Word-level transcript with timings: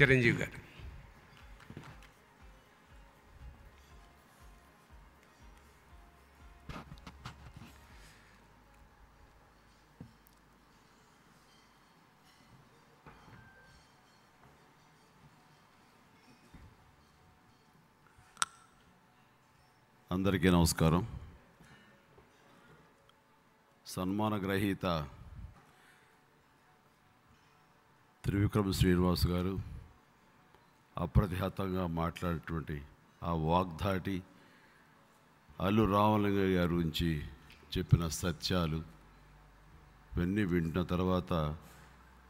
చిరంజీవి 0.00 0.36
గారు 0.36 0.58
అందరికీ 20.10 20.48
నమస్కారం 20.50 21.02
సన్మాన 23.86 24.34
గ్రహీత 24.36 24.86
త్రివిక్రమ 28.24 28.72
శ్రీనివాస్ 28.72 29.26
గారు 29.26 29.54
అప్రతిహతంగా 30.98 31.86
మాట్లాడేటువంటి 31.86 32.82
ఆ 33.22 33.32
వాగ్దాటి 33.32 34.22
అల్లు 35.60 35.84
రామలింగ 35.84 36.36
గారి 36.36 36.74
గురించి 36.74 37.20
చెప్పిన 37.78 38.08
సత్యాలు 38.08 38.82
ఇవన్నీ 40.16 40.44
వింటున్న 40.44 40.82
తర్వాత 40.82 41.56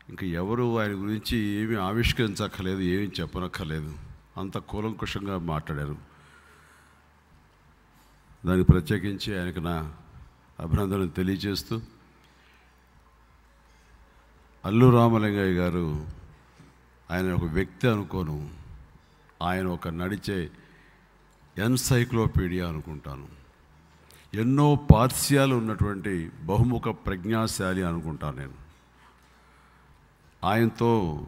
ఇంకా 0.08 0.26
ఎవరు 0.26 0.80
ఆయన 0.80 0.90
గురించి 0.90 1.38
ఏమి 1.38 1.76
ఆవిష్కరించక్కర్లేదు 1.76 2.80
ఏమి 2.80 3.10
చెప్పనక్కర్లేదు. 3.20 3.94
అంత 4.36 4.58
కూలంకుషంగా 4.58 5.38
మాట్లాడారు. 5.38 5.96
దానికి 8.46 8.72
ప్రత్యేకించి 8.72 9.38
ఆయనకు 9.38 9.58
నా 9.58 9.94
అభినందనలు 10.60 11.08
తెలియజేస్తూ 11.08 11.80
అల్లు 14.64 14.90
రామలింగయ్య 14.90 15.52
గారు 15.52 16.06
ఆయన 17.10 17.32
ఒక 17.32 17.44
వ్యక్తి 17.44 17.88
అనుకోను. 17.88 18.50
ఆయన 19.42 19.66
ఒక 19.66 19.88
నడిచే 19.88 20.50
ఎన్సైక్లోపీడియా 21.58 22.68
అనుకుంటాను. 22.68 23.28
ఎన్నో 24.34 24.74
పార్శ్యాలు 24.74 25.54
ఉన్నటువంటి 25.54 26.30
బహుముఖ 26.44 26.82
ప్రజ్ఞాశాలి 26.82 27.82
అనుకుంటాను 27.82 28.36
నేను. 28.36 28.52
ఆయనతో 30.44 31.26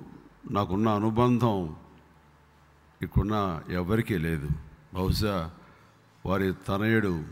నాకున్న 0.51 0.89
అనుబంధం 0.89 1.77
ఇక్కడున్న 3.03 3.63
ఎవరికీ 3.71 4.19
లేదు. 4.19 4.49
బహుశా 4.95 5.51
వారి 6.27 6.55
తనయుడు 6.69 7.25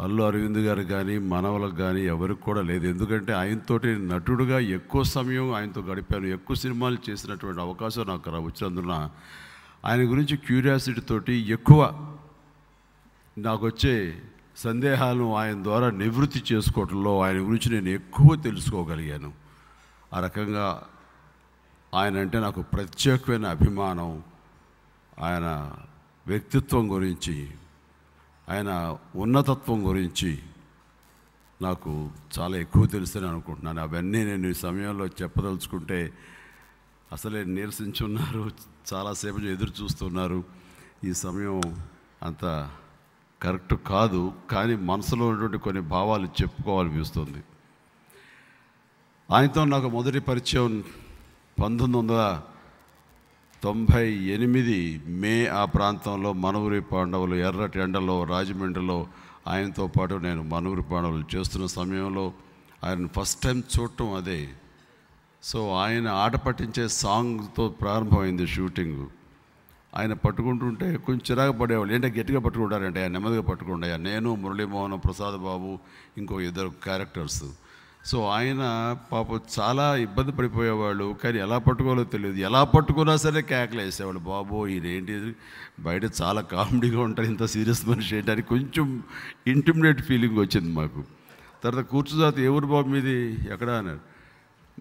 అల్లు 0.00 0.22
అరవింద్ 0.22 0.58
గారు 0.58 0.82
కానీ 0.82 1.18
మనవలకు 1.18 1.74
కానీ 1.74 2.02
ఎవరికి 2.02 2.40
కూడా 2.40 2.62
లేదు. 2.62 2.86
ఎందుకంటే 2.86 3.32
ఆయనతోటి 3.32 4.08
నటుడుగా 4.08 4.58
ఎక్కువ 4.58 5.02
సమయం 5.02 5.54
ఆయనతో 5.54 5.80
గడిపాను. 5.80 6.26
ఎక్కువ 6.26 6.56
సినిమాలు 6.56 6.98
చేసినటువంటి 7.10 7.60
అవకాశం 7.60 8.06
నాకు 8.06 8.30
వచ్చినందున 8.30 9.10
ఆయన 9.84 10.00
గురించి 10.00 10.36
క్యూరియాసిటీ 10.36 11.00
తోటి 11.00 11.32
ఎక్కువ 11.32 12.12
నాకు 13.38 13.66
వచ్చే 13.66 14.22
సందేహాలను 14.56 15.34
ఆయన 15.34 15.62
ద్వారా 15.62 15.90
నివృత్తి 15.90 16.42
చేసుకోవటంలో 16.52 17.20
ఆయన 17.20 17.36
గురించి 17.36 17.68
నేను 17.70 17.88
ఎక్కువ 17.88 18.36
తెలుసుకోగలిగాను. 18.36 19.32
ఆ 20.14 20.20
రకంగా 20.20 20.82
ఆయన 21.94 22.18
అంటే 22.18 22.40
నాకు 22.40 22.62
ప్రత్యేకమైన 22.62 23.46
అభిమానం. 23.46 24.22
ఆయన 25.18 25.72
వ్యక్తిత్వం 26.26 26.92
గురించి 26.92 27.48
ఆయన 28.48 28.98
ఉన్నతత్వం 29.16 29.88
గురించి 29.88 30.38
నాకు 31.62 32.10
చాలా 32.38 32.56
ఎక్కువ 32.56 32.86
తెలుసని 32.86 33.28
అనుకుంటున్నాను. 33.28 33.80
అవన్నీ 33.80 34.24
నేను 34.24 34.46
ఈ 34.46 34.52
సమయంలో 34.52 35.06
చెప్పదలుచుకుంటే 35.06 36.12
అసలే 37.12 37.44
నీరసించున్నారు 37.44 38.50
చాలాసేపు 38.94 39.38
ఎదురు 39.38 39.82
చూస్తున్నారు. 39.82 40.44
ఈ 41.04 41.12
సమయం 41.12 41.60
అంత 42.22 42.70
కరెక్ట్ 43.42 43.74
కాదు 43.74 44.32
కానీ 44.50 44.76
మనసులో 44.76 45.28
ఉన్నటువంటి 45.28 45.58
కొన్ని 45.58 45.82
భావాలు 45.82 46.26
చెప్పుకోవాలనిపిస్తుంది. 46.26 47.44
ఆయనతో 49.30 49.64
నాకు 49.64 49.88
మొదటి 49.88 50.20
పరిచయం 50.20 50.84
పంతొమ్మిది 51.62 51.98
వందల 51.98 52.42
తొంభై 53.62 54.12
ఎనిమిది 54.12 55.02
మే 55.06 55.46
ఆ 55.46 55.64
ప్రాంతంలో 55.64 56.32
మనవరి 56.32 56.80
పాండవులు 56.80 57.34
ఎర్రటి 57.34 57.80
ఎండలో 57.80 58.24
రాజమండ్రిలో 58.24 59.06
ఆయనతో 59.46 59.86
పాటు 59.86 60.14
నేను 60.14 60.42
మనవరి 60.42 60.82
పాండవులు 60.82 61.36
చేస్తున్న 61.36 61.66
సమయంలో 61.66 62.32
ఆయన 62.84 63.06
ఫస్ట్ 63.06 63.42
టైం 63.42 63.62
చూడటం 63.80 64.14
అదే. 64.14 64.48
సో 65.42 65.74
ఆయన 65.74 66.08
ఆట 66.08 66.36
పట్టించే 66.36 66.88
సాంగ్తో 66.88 67.68
ప్రారంభమైంది 67.68 68.46
షూటింగ్. 68.46 69.06
ఆయన 69.96 70.12
పట్టుకుంటుంటే 70.12 70.96
కొంచెం 70.96 71.20
చిరాకు 71.30 71.58
పడేవాళ్ళు 71.58 71.94
ఏంటంటే 71.94 72.20
గట్టిగా 72.20 72.40
పట్టుకుంటారంటే 72.40 73.02
ఆయన 73.02 73.12
నెమ్మదిగా 73.12 73.42
పట్టుకుంటాయా 73.42 73.96
నేను 73.96 74.34
మురళీమోహన్ 74.34 75.00
ప్రసాద్ 75.04 75.36
బాబు 75.36 75.78
ఇంకో 76.18 76.40
ఇద్దరు 76.40 76.68
క్యారెక్టర్స్. 76.68 77.44
సో 78.06 78.28
ఆయన 78.28 78.58
పాప 79.12 79.26
చాలా 79.60 79.96
ఇబ్బంది 79.96 80.32
పడిపోయేవాళ్ళు. 80.32 81.16
కానీ 81.24 81.38
ఎలా 81.38 81.58
పట్టుకోవాలో 81.58 82.04
తెలియదు. 82.04 82.36
ఎలా 82.36 82.64
పట్టుకున్నా 82.64 83.16
సరే 83.16 83.42
కేకలు 83.42 83.80
వేసేవాళ్ళు. 83.80 84.20
బాబు 84.20 84.66
ఈయనేంటి 84.66 85.36
బయట 85.80 86.02
చాలా 86.22 86.40
కామెడీగా 86.40 87.00
ఉంటారు. 87.00 87.28
ఇంత 87.28 87.44
సీరియస్ 87.44 87.88
మనిషి 87.88 88.16
ఏంటి? 88.16 88.30
అని 88.30 88.42
కొంచెం 88.42 89.02
ఇంటిమిడేట్ 89.46 90.02
ఫీలింగ్ 90.02 90.38
వచ్చింది 90.38 90.72
మాకు. 90.72 91.04
తర్వాత 91.64 91.84
కూర్చుజాతి 91.84 92.42
ఏ 92.42 92.48
ఊరు 92.48 92.66
బాబు 92.66 92.88
మీది? 92.88 93.38
ఎక్కడ? 93.50 93.70
అన్నారు. 93.70 94.00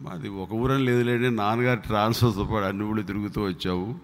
మాది 0.02 0.30
ఒక 0.30 0.52
ఊరని 0.52 0.86
లేదులేండి. 0.86 1.32
నాన్నగారు 1.32 1.80
ట్రాన్స్ఫర్తో 1.80 2.44
పాటు 2.44 2.66
అన్ని 2.66 2.84
ఊళ్ళు 2.84 3.02
తిరుగుతూ 3.02 3.42
వచ్చావు. 3.42 3.96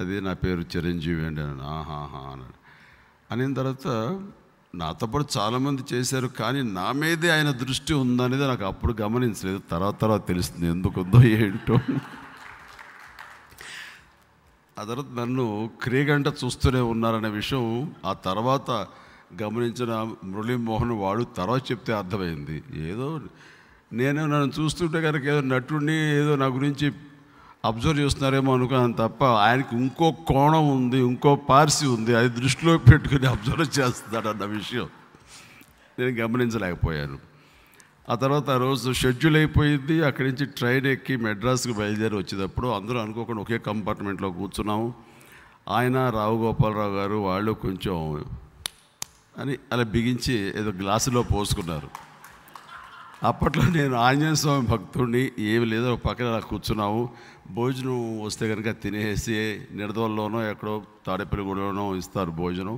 అది 0.00 0.20
నా 0.20 0.32
పేరు 0.32 0.60
చిరంజీవి 0.60 1.26
అండి 1.26 1.40
అన్నాడు 1.40 1.60
ఆహాహా 1.60 2.32
అన్నాడు. 2.32 2.60
అనిన 3.32 3.54
తర్వాత 3.54 4.20
నాతో 4.74 5.06
పాటు 5.06 5.38
చాలామంది 5.38 5.82
చేశారు 5.92 6.26
కానీ 6.26 6.62
నా 6.62 6.92
మీదే 6.92 7.28
ఆయన 7.30 7.50
దృష్టి 7.50 7.94
ఉందనేది 7.94 8.46
నాకు 8.46 8.64
అప్పుడు 8.64 8.96
గమనించలేదు. 9.00 9.60
తర్వాత 9.70 10.00
తర్వాత 10.00 10.26
తెలుస్తుంది 10.26 10.66
ఎందుకుందో 10.66 11.22
ఏంటో. 11.22 11.74
ఆ 14.78 14.84
తర్వాత 14.84 15.06
నన్ను 15.18 15.70
క్రీగంట 15.82 16.26
చూస్తూనే 16.28 16.80
ఉన్నారనే 16.80 17.28
విషయం 17.28 17.94
ఆ 18.06 18.12
తర్వాత 18.12 18.70
గమనించిన 19.42 19.92
మురళీమోహన్ 20.24 20.92
వాడు 20.92 21.24
తర్వాత 21.24 21.70
చెప్తే 21.70 21.92
అర్థమైంది. 21.92 22.62
ఏదో 22.76 23.20
నేను 23.92 24.26
నన్ను 24.26 24.62
చూస్తుంటే 24.62 25.02
కనుక 25.02 25.24
ఏదో 25.24 25.40
నటుడిని 25.40 26.16
ఏదో 26.16 26.36
నా 26.36 26.46
గురించి 26.46 26.92
అబ్జర్వ్ 27.64 28.00
చేస్తున్నారేమో 28.00 28.54
అనుకున్నాను 28.54 28.92
తప్ప 28.92 29.24
ఆయనకి 29.24 29.76
ఇంకో 29.76 30.12
కోణం 30.12 30.68
ఉంది 30.76 30.98
ఇంకో 30.98 31.36
పార్సి 31.36 31.86
ఉంది 31.86 32.14
అది 32.14 32.28
దృష్టిలో 32.28 32.78
పెట్టుకుని 32.78 33.26
అబ్జర్వ్ 33.26 33.80
చేస్తున్నాడు 33.80 34.28
అన్న 34.28 34.44
విషయం 34.44 34.88
నేను 35.98 36.10
గమనించలేకపోయాను. 36.10 37.18
ఆ 38.10 38.14
తర్వాత 38.14 38.50
ఆ 38.50 38.56
రోజు 38.56 38.92
షెడ్యూల్ 38.92 39.36
అయిపోయింది 39.36 40.04
అక్కడి 40.04 40.28
నుంచి 40.28 40.46
ట్రైన్ 40.46 40.86
ఎక్కి 40.86 41.16
మెడ్రాస్కి 41.16 41.72
బయలుదేరి 41.72 42.16
వచ్చేటప్పుడు 42.16 42.68
అందరూ 42.68 42.98
అనుకోకుండా 42.98 43.42
ఒకే 43.42 43.58
కంపార్ట్మెంట్లో 43.58 44.30
కూర్చున్నాము. 44.30 44.94
ఆయన 45.68 46.10
రావు 46.10 46.36
గోపాలరావు 46.44 46.94
గారు 46.96 47.14
వాళ్ళు 47.14 47.52
కొంచెం 47.52 48.24
అని 49.38 49.56
అలా 49.72 49.82
బిగించి 49.82 50.34
ఏదో 50.60 50.70
గ్లాసులో 50.70 51.22
పోసుకున్నారు. 51.22 52.09
అప్పట్లో 53.28 53.64
నేను 53.76 53.94
ఆంజనేయ 54.04 54.36
స్వామి 54.42 54.64
భక్తుడిని 54.70 55.22
ఏమి 55.52 55.66
లేదో 55.72 55.90
పక్కన 56.04 56.26
అలా 56.32 56.38
కూర్చున్నాము 56.50 57.00
భోజనం 57.56 57.98
వస్తే 58.26 58.44
కనుక 58.52 58.70
తినేసి 58.82 59.36
నిడదవల్లోనో 59.78 60.40
ఎక్కడో 60.50 60.74
తాడేపల్లిగూడలోనో 61.06 61.84
ఇస్తారు 62.02 62.32
భోజనం. 62.40 62.76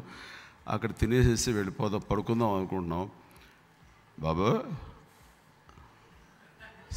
అక్కడ 0.72 0.90
తినేసేసి 1.00 1.50
వెళ్ళిపోదాం 1.58 2.02
పడుకుందాం 2.10 2.50
అనుకుంటున్నాం. 2.58 3.04
బాబు 4.18 4.48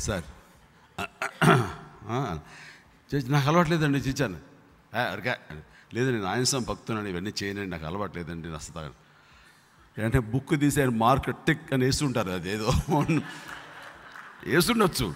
సార్ 0.06 0.26
చేసి 3.10 3.28
నాకు 3.36 3.48
అలవాట్లేదండి 3.50 4.00
చిచ్చాను 4.08 4.40
అరకా 5.14 5.34
లేదు 5.96 6.10
నేను 6.16 6.46
స్వామి 6.52 6.68
భక్తున్నాను 6.72 7.10
ఇవన్నీ 7.14 7.32
చేయనండి 7.40 7.72
నాకు 7.76 7.86
అలవాట్లేదండి 7.90 8.48
నస్తాను 8.56 8.94
అంటే 10.04 10.20
బుక్ 10.20 10.60
తీసి 10.60 10.80
ఆయన 10.80 10.90
మార్క్ 10.90 11.36
టిక్ 11.48 11.74
అని 11.74 11.86
వేస్తుంటారు 11.86 12.30
అదేదో 12.30 12.72
వేస్తుండొచ్చు. 14.48 15.14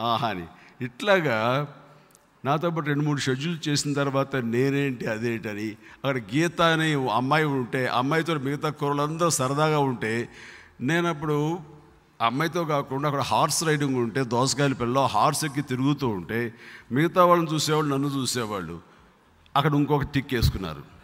ఆహా 0.00 0.28
అని. 0.28 0.46
ఇట్లాగా 0.80 1.68
నాతో 2.44 2.70
పాటు 2.70 2.86
రెండు 2.86 3.04
మూడు 3.04 3.20
షెడ్యూల్ 3.20 3.68
చేసిన 3.68 3.92
తర్వాత 3.92 4.36
నేనేంటి 4.36 5.06
అదేంటని 5.06 5.68
అక్కడ 5.70 6.16
గీత 6.16 6.62
అనే 6.62 6.94
అమ్మాయి 6.94 7.44
ఉంటే 7.44 7.86
అమ్మాయితో 7.86 8.34
మిగతా 8.34 8.70
కూరలందరూ 8.70 9.30
సరదాగా 9.30 9.78
ఉంటే 9.78 10.28
నేను 10.80 11.08
అప్పుడు 11.08 11.58
అమ్మాయితో 12.20 12.64
కాకుండా 12.64 13.08
అక్కడ 13.08 13.20
హార్స్ 13.20 13.64
రైడింగ్ 13.64 13.96
ఉంటే 13.96 14.24
దోసకాయల 14.24 14.72
పిల్ల 14.72 14.98
హార్స్ 15.00 15.44
ఎక్కి 15.44 15.62
తిరుగుతూ 15.62 16.08
ఉంటే 16.08 16.54
మిగతా 16.92 17.24
వాళ్ళని 17.24 17.54
చూసేవాళ్ళు 17.54 17.94
నన్ను 17.94 18.08
చూసేవాళ్ళు. 18.08 18.80
అక్కడ 19.56 19.74
ఇంకొక 19.74 20.02
టిక్ 20.02 20.34
వేసుకున్నారు. 20.34 20.97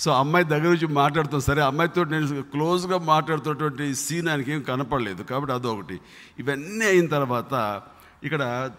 సో 0.00 0.12
అమ్మాయి 0.12 0.44
దగ్గర 0.44 0.64
నుంచి 0.64 0.86
మాట్లాడుతాం. 0.86 1.40
సరే 1.40 1.62
అమ్మాయితో 1.62 2.04
నేను 2.04 2.42
క్లోజ్గా 2.42 2.98
మాట్లాడుతున్నటువంటి 2.98 3.94
సీన్ 3.94 4.28
ఆయనకి 4.28 4.52
ఏం 4.52 4.62
కనపడలేదు. 4.62 5.22
కాబట్టి 5.22 5.54
అదొకటి. 5.54 6.00
ఇవన్నీ 6.38 6.84
అయిన 6.84 7.06
తర్వాత 7.06 7.82
ఇక్కడ 8.22 8.70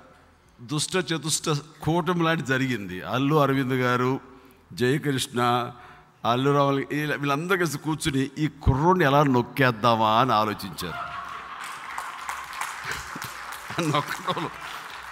దుష్ట 0.62 0.96
చతుష్ట 0.96 1.50
కూటమి 1.82 2.24
లాంటి 2.24 2.44
జరిగింది. 2.44 3.02
అల్లు 3.02 3.36
అరవింద్ 3.36 3.74
గారు 3.74 4.20
జయకృష్ణ 4.74 5.72
అల్లు 6.26 6.52
రావులు 6.52 6.86
వీళ్ళ- 6.92 7.18
వీళ్ళందరూ 7.18 7.58
కలిసి 7.58 7.78
కూర్చుని 7.78 8.30
ఈ 8.38 8.48
కుర్రోడిని 8.48 9.06
ఎలా 9.06 9.24
నొక్కేద్దామా 9.24 10.22
అని 10.22 10.34
ఆలోచించారు. 10.34 11.12
నొక్కడం 13.96 14.50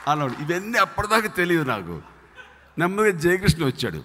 అన్నాడు 0.08 0.34
ఇవన్నీ 0.42 0.78
అప్పటిదాకా 0.78 1.28
తెలియదు 1.28 1.64
నాకు. 1.64 2.02
నెమ్మదిగా 2.78 3.20
జయకృష్ణ 3.20 3.66
వచ్చాడు. 3.66 4.04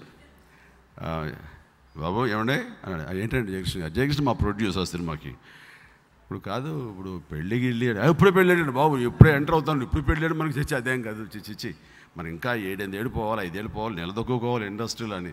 బాబు 1.97 2.27
ఏమండే? 2.27 2.55
అన్నాడు. 2.55 3.03
ఏంటంటే 3.03 3.23
ఏంటండి 3.23 3.53
జయకృష్ణ 3.53 3.81
గారు? 3.81 3.93
జయకృష్ణ 3.93 4.25
మా 4.25 4.33
ప్రొడ్యూసర్ 4.33 4.87
సినిమాకి. 4.87 5.29
ఇప్పుడు 5.29 6.39
కాదు 6.39 6.91
ఇప్పుడు 6.91 7.23
పెళ్ళి 7.33 7.67
గిళ్ళి 7.67 7.99
"ఆ, 7.99 8.11
ఇప్పుడే 8.11 8.31
పెళ్ళాడు 8.31 8.71
బాబు. 8.71 8.97
ఇప్పుడే 8.97 9.33
ఎంటర్ 9.35 9.55
అవుతాను. 9.55 9.83
ఇప్పుడు 9.83 10.03
పెళ్ళాడు 10.03 10.35
మనకి 10.35 10.59
చచ్చి. 10.61 10.77
అదేం 10.77 11.03
కాదు. 11.03 11.23
చిచ్చి 11.23 11.41
చిచ్చి 11.51 11.75
మరి 12.17 12.31
ఇంకా 12.31 12.55
ఏడెనిమిది 12.55 12.97
ఏడు 12.97 13.09
పోవాలి 13.09 13.47
ఐదేళ్ళు 13.47 13.71
పోవాలి 13.71 13.97
నిలదొక్కుకోవాలి 13.97 14.67
ఇండస్ట్రీలో 14.67 15.17
అని. 15.17 15.33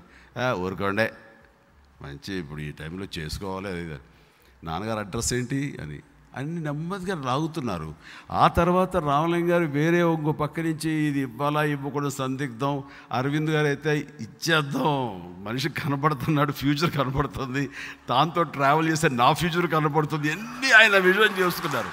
ఊరుకోండే. 0.53 1.11
మంచి 2.01 2.33
ఇప్పుడు 2.33 2.61
ఈ 2.61 2.71
టైంలో 2.71 3.07
చేసుకోవాలి 3.17 3.67
అది 3.67 3.99
నాన్నగారు 4.63 4.99
అడ్రస్ 4.99 5.33
ఏంటి? 5.33 5.77
అని. 5.81 5.99
అన్ని 6.37 6.59
నెమ్మదిగా 6.65 7.15
లాగుతున్నారు. 7.29 7.89
ఆ 8.41 8.45
తర్వాత 8.57 8.93
రామలింగ 9.07 9.49
గారు 9.53 9.65
వేరే 9.77 9.99
ఇంకో 10.11 10.31
పక్క 10.41 10.65
నుంచి 10.67 10.91
ఇది 11.07 11.19
ఇవ్వాలా 11.27 11.61
ఇవ్వకూడదు 11.73 12.13
సందిగ్ధం 12.19 12.75
అరవింద్ 13.17 13.51
గారు 13.55 13.67
అయితే 13.73 13.93
ఇచ్చేద్దాం 14.25 14.95
మనిషి 15.47 15.69
కనపడుతున్నాడు 15.81 16.55
ఫ్యూచర్ 16.61 16.93
కనపడుతుంది 16.99 17.65
దాంతో 18.11 18.43
ట్రావెల్ 18.55 18.89
చేస్తే 18.91 19.09
నా 19.21 19.29
ఫ్యూచర్ 19.41 19.67
కనపడుతుంది 19.75 20.31
అన్నీ 20.37 20.71
ఆయన 20.79 20.97
విజన్ 21.09 21.37
చేసుకున్నారు. 21.41 21.91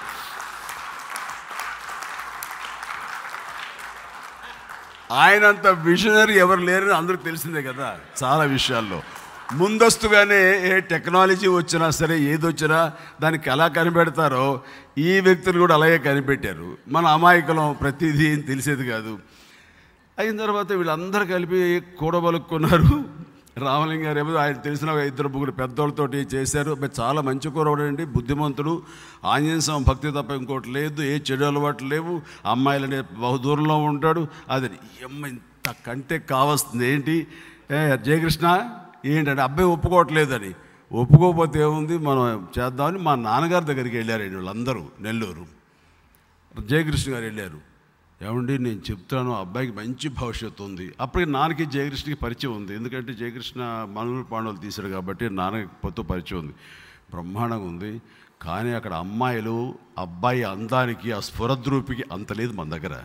ఆయనంత 5.21 5.67
విజనరీ 5.67 6.33
ఎవరు 6.45 6.61
లేరని 6.61 6.93
అందరికి 6.97 7.23
తెలిసిందే 7.23 7.61
కదా 7.69 7.87
చాలా 8.23 8.43
విషయాల్లో. 8.57 8.99
ముందస్తుగానే 9.53 10.69
ఏ 10.69 10.79
టెక్నాలజీ 10.79 11.47
వచ్చినా 11.47 11.89
సరే 11.89 12.19
ఏది 12.19 12.47
వచ్చినా 12.47 12.93
దానికి 13.21 13.49
ఎలా 13.49 13.67
కనిపెడతారో 13.67 14.61
ఈ 14.97 15.19
వ్యక్తులు 15.19 15.59
కూడా 15.59 15.73
అలాగే 15.75 15.97
కనిపెట్టారు. 15.97 16.77
మన 16.87 17.05
అమాయకులం 17.05 17.75
ప్రతిదీ 17.81 18.27
ఏం 18.27 18.39
తెలిసేది 18.39 18.89
కాదు. 18.89 19.19
అయిన 20.19 20.37
తర్వాత 20.37 20.71
వీళ్ళందరూ 20.71 21.25
కలిపి 21.25 21.81
కూడబలుక్కున్నారు. 21.99 23.05
రామలింగ 23.57 24.05
గారు 24.05 24.19
ఏమో 24.19 24.33
ఆయన 24.33 24.53
తెలిసిన 24.53 24.89
ఇద్దరు 24.89 25.27
ముగ్గురు 25.27 25.51
పెద్దోళ్ళతోటి 25.51 26.17
చేశారు. 26.17 26.77
చాలా 26.99 27.21
మంచి 27.21 27.49
కూరవడండి 27.49 28.05
బుద్ధిమంతుడు 28.05 28.81
ఆంజనేయ 29.25 29.59
స్వామి 29.59 29.85
భక్తి 29.87 30.11
తప్ప 30.11 30.31
ఇంకోటి 30.31 30.69
లేదు. 30.69 31.01
ఏ 31.01 31.19
చెడు 31.31 31.45
అలవాట్లు 31.45 31.87
లేవు. 31.87 32.21
అమ్మాయిలనే 32.45 33.01
బహుదూరంలో 33.01 33.77
ఉంటాడు. 33.77 34.27
అది 34.49 34.65
ఈ 34.65 35.05
ఇంత 35.27 35.73
కంటే 35.87 36.19
కావస్తుంది 36.19 36.91
ఏంటి? 36.91 37.27
జయకృష్ణ 38.05 38.69
ఏంటంటే 39.05 39.41
అబ్బాయి 39.41 39.69
ఒప్పుకోవట్లేదని. 39.69 40.53
ఒప్పుకోకపోతే 40.91 41.59
ఏముంది? 41.59 41.97
మనం 41.97 42.47
చేద్దామని 42.59 42.97
మా 42.97 43.15
నాన్నగారి 43.15 43.65
దగ్గరికి 43.65 43.97
వెళ్ళారండి 43.97 44.35
వాళ్ళందరూ 44.35 44.87
నెల్లూరు. 44.99 45.45
జయకృష్ణ 46.65 47.13
గారు 47.13 47.23
వెళ్ళారు. 47.23 47.69
ఏమండి 48.21 48.57
నేను 48.57 48.79
చెప్తాను 48.91 49.35
ఆ 49.35 49.39
అబ్బాయికి 49.39 49.73
మంచి 49.73 50.09
భవిష్యత్తు 50.09 50.63
ఉంది. 50.63 50.93
అప్పటికి 51.01 51.31
నాన్నకి 51.31 51.65
జయకృష్ణకి 51.65 52.19
పరిచయం 52.19 52.55
ఉంది. 52.55 52.75
ఎందుకంటే 52.75 53.13
జయకృష్ణ 53.13 53.87
మనూరు 53.93 54.23
పాండవులు 54.23 54.57
తీశాడు 54.57 54.87
కాబట్టి 54.87 55.29
నాన్నతో 55.29 56.03
పరిచయం 56.03 56.39
ఉంది. 56.39 56.53
బ్రహ్మాండంగా 57.11 57.63
ఉంది. 57.63 58.01
కానీ 58.41 58.71
అక్కడ 58.71 58.93
అమ్మాయిలు 58.93 59.75
అబ్బాయి 59.97 60.43
అందానికి 60.43 61.11
ఆ 61.11 61.19
స్ఫురద్రూపికి 61.19 62.03
అంత 62.11 62.33
లేదు 62.33 62.53
మన 62.53 62.69
దగ్గర. 62.69 63.03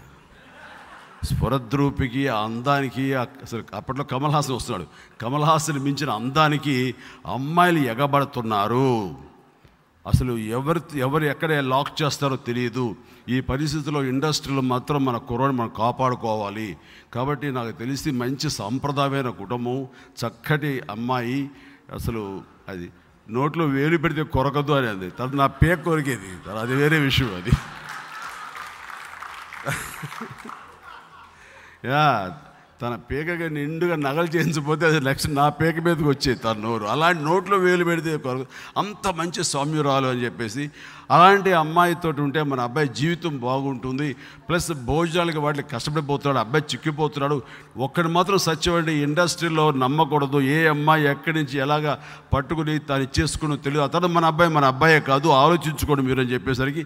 స్వరద్రూపికి 1.24 2.28
ఆ 2.28 2.40
అందానికి 2.40 3.14
అసలు 3.14 3.64
అప్పట్లో 3.74 4.04
కమల్ 4.04 4.32
హాసన్ 4.32 4.56
వస్తున్నాడు. 4.56 5.20
కమల్ 5.20 5.44
హాసన్ 5.44 5.78
మించిన 5.78 6.10
అందానికి 6.10 6.94
అమ్మాయిలు 7.26 7.78
ఎగబడుతున్నారు. 7.78 9.14
అసలు 10.06 10.38
ఎవరి 10.38 10.80
ఎవరు 10.94 11.24
ఎక్కడ 11.24 11.52
లాక్ 11.52 12.02
చేస్తారో 12.02 12.36
తెలియదు. 12.36 12.96
ఈ 13.28 13.40
పరిస్థితిలో 13.40 14.04
ఇండస్ట్రీలో 14.04 14.60
మాత్రం 14.60 15.04
మన 15.04 15.16
కుర్రని 15.16 15.52
మనం 15.52 15.70
కాపాడుకోవాలి. 15.78 16.76
కాబట్టి 17.14 17.52
నాకు 17.52 17.70
తెలిసి 17.70 18.10
మంచి 18.10 18.50
సాంప్రదాయమైన 18.50 19.28
కుటుంబం 19.28 19.86
చక్కటి 20.26 20.82
అమ్మాయి 20.90 21.50
అసలు 21.94 22.42
అది 22.68 22.90
నోట్లో 23.30 23.66
వేలు 23.66 23.98
పెడితే 23.98 24.22
కొరకదు 24.22 24.72
అని 24.72 24.88
అంది. 24.88 25.10
తర్వాత 25.10 25.34
నా 25.34 25.46
పేక 25.46 25.80
కొరికేది. 25.80 26.50
అది 26.58 26.74
వేరే 26.74 26.98
విషయం 26.98 27.34
అది. 27.34 27.50
యా 31.84 32.32
తన 32.82 32.94
పీకగా 33.10 33.48
నిండుగా 33.48 33.96
నగలు 33.96 34.26
చేయించకపోతే 34.26 34.86
అది 34.86 35.00
లక్ష 35.00 35.26
నా 35.26 35.48
పేక 35.48 35.76
మీదకి 35.80 36.04
వచ్చేది 36.04 36.38
తన 36.38 36.56
నోరు. 36.60 36.84
అలాంటి 36.84 37.22
నోట్లో 37.22 37.56
వేలు 37.56 37.84
పెడితే 37.84 38.16
కొరకు 38.16 38.46
అంత 38.78 39.08
మంచి 39.08 39.44
సౌమ్యురాలు 39.44 40.06
అని 40.06 40.24
చెప్పేసి 40.24 40.70
అలాంటి 41.10 41.52
అమ్మాయితో 41.52 42.08
ఉంటే 42.18 42.42
మన 42.42 42.60
అబ్బాయి 42.60 42.88
జీవితం 42.88 43.38
బాగుంటుంది. 43.38 44.16
ప్లస్ 44.48 44.72
భోజనాలకి 44.72 45.38
వాటికి 45.38 45.68
కష్టపడిపోతున్నాడు 45.68 46.38
అబ్బాయి 46.38 46.64
చిక్కిపోతున్నాడు. 46.72 47.42
ఒక్కడి 47.76 48.08
మాత్రం 48.08 48.38
సత్యమండి 48.38 48.92
ఇండస్ట్రీలో 48.92 49.70
నమ్మకూడదు. 49.70 50.40
ఏ 50.40 50.66
అమ్మాయి 50.66 51.08
ఎక్కడి 51.08 51.36
నుంచి 51.38 51.58
ఎలాగా 51.58 52.02
పట్టుకుని 52.32 52.78
తను 52.78 53.02
ఇచ్చేసుకుని 53.02 53.56
తెలియదు. 53.56 53.84
అతను 53.84 54.08
మన 54.08 54.24
అబ్బాయి 54.24 54.50
మన 54.50 54.64
అబ్బాయే 54.64 55.00
కాదు 55.00 55.28
ఆలోచించుకోండి 55.28 56.02
మీరు 56.02 56.20
అని 56.20 56.32
చెప్పేసరికి 56.32 56.84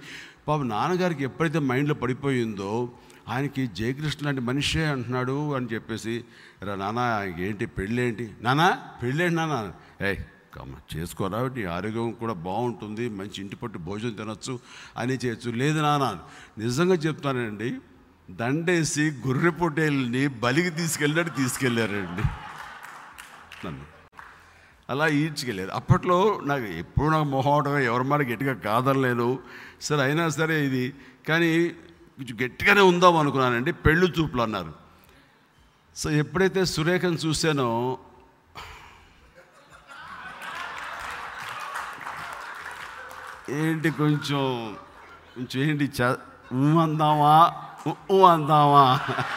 పాపం 0.49 0.69
నాన్నగారికి 0.69 1.25
ఎప్పుడైతే 1.25 1.59
మైండ్లో 1.59 1.95
పడిపోయిందో 1.95 2.89
ఆయనకి 3.29 3.67
జయకృష్ణ 3.67 4.27
లాంటి 4.27 4.41
మనిషే 4.41 4.85
అంటున్నాడు 4.85 5.55
అని 5.55 5.67
చెప్పేసి 5.67 6.25
రా 6.63 6.75
నాన్న 6.75 7.33
ఏంటి 7.39 7.67
పెళ్ళేంటి? 7.67 8.31
నానా 8.41 8.79
పెళ్ళేంటి 9.03 9.35
నాన్న 9.35 9.73
ఏ 10.05 10.15
కమ్మ 10.57 10.75
చేసుకోరా 10.97 11.51
నీ 11.57 11.65
ఆరోగ్యం 11.65 12.11
కూడా 12.11 12.33
బాగుంటుంది 12.33 13.09
మంచి 13.09 13.41
ఇంటి 13.41 13.57
పట్టు 13.57 13.79
భోజనం 13.79 14.11
తినొచ్చు 14.11 14.59
అని 14.97 15.13
చేయొచ్చు. 15.13 15.51
లేదు 15.51 15.81
నాన్న 15.81 16.19
నిజంగా 16.59 16.95
చెప్తానండి 16.95 17.79
దండేసి 18.31 19.13
గొర్రె 19.27 20.29
బలికి 20.29 20.71
తీసుకెళ్ళినట్టు 20.71 21.37
తీసుకెళ్ళారండి. 21.37 22.23
నన్ను. 23.67 23.85
అలా 24.91 25.09
ఈడ్చుకెళ్ళారు. 25.09 25.71
అప్పట్లో 25.71 26.41
నాకు 26.45 26.65
ఎప్పుడు 26.65 27.07
నాకు 27.07 27.29
మొహమాటంగా 27.29 27.79
ఎవరి 27.79 28.05
మాట 28.05 28.21
గట్టిగా 28.21 28.55
కాదనలేదు. 28.55 29.39
సరే 29.81 30.03
అయినా 30.03 30.29
సరే 30.29 30.67
ఇది. 30.67 30.95
కానీ 31.29 31.73
కొంచెం 32.19 32.37
గట్టిగానే 32.45 32.81
ఉందాం 32.81 33.17
అనుకున్నానండి. 33.17 33.73
పెళ్ళు 33.73 34.07
చూపులు 34.07 34.43
అన్నారు. 34.43 34.73
సో 35.97 36.11
ఎప్పుడైతే 36.11 36.65
సురేఖను 36.65 37.15
చూశానో 37.15 37.99
ఏంటి 43.51 43.91
కొంచెం 43.91 44.77
కొంచెం 45.35 45.63
ఏంటి 45.63 45.85
చ 45.85 46.03
అందామా 46.83 47.35
ఊ 48.11 48.25
అందామా 48.25 49.01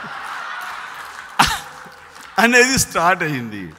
అనేది 2.39 2.77
స్టార్ట్ 2.77 3.23
అయింది 3.23 3.73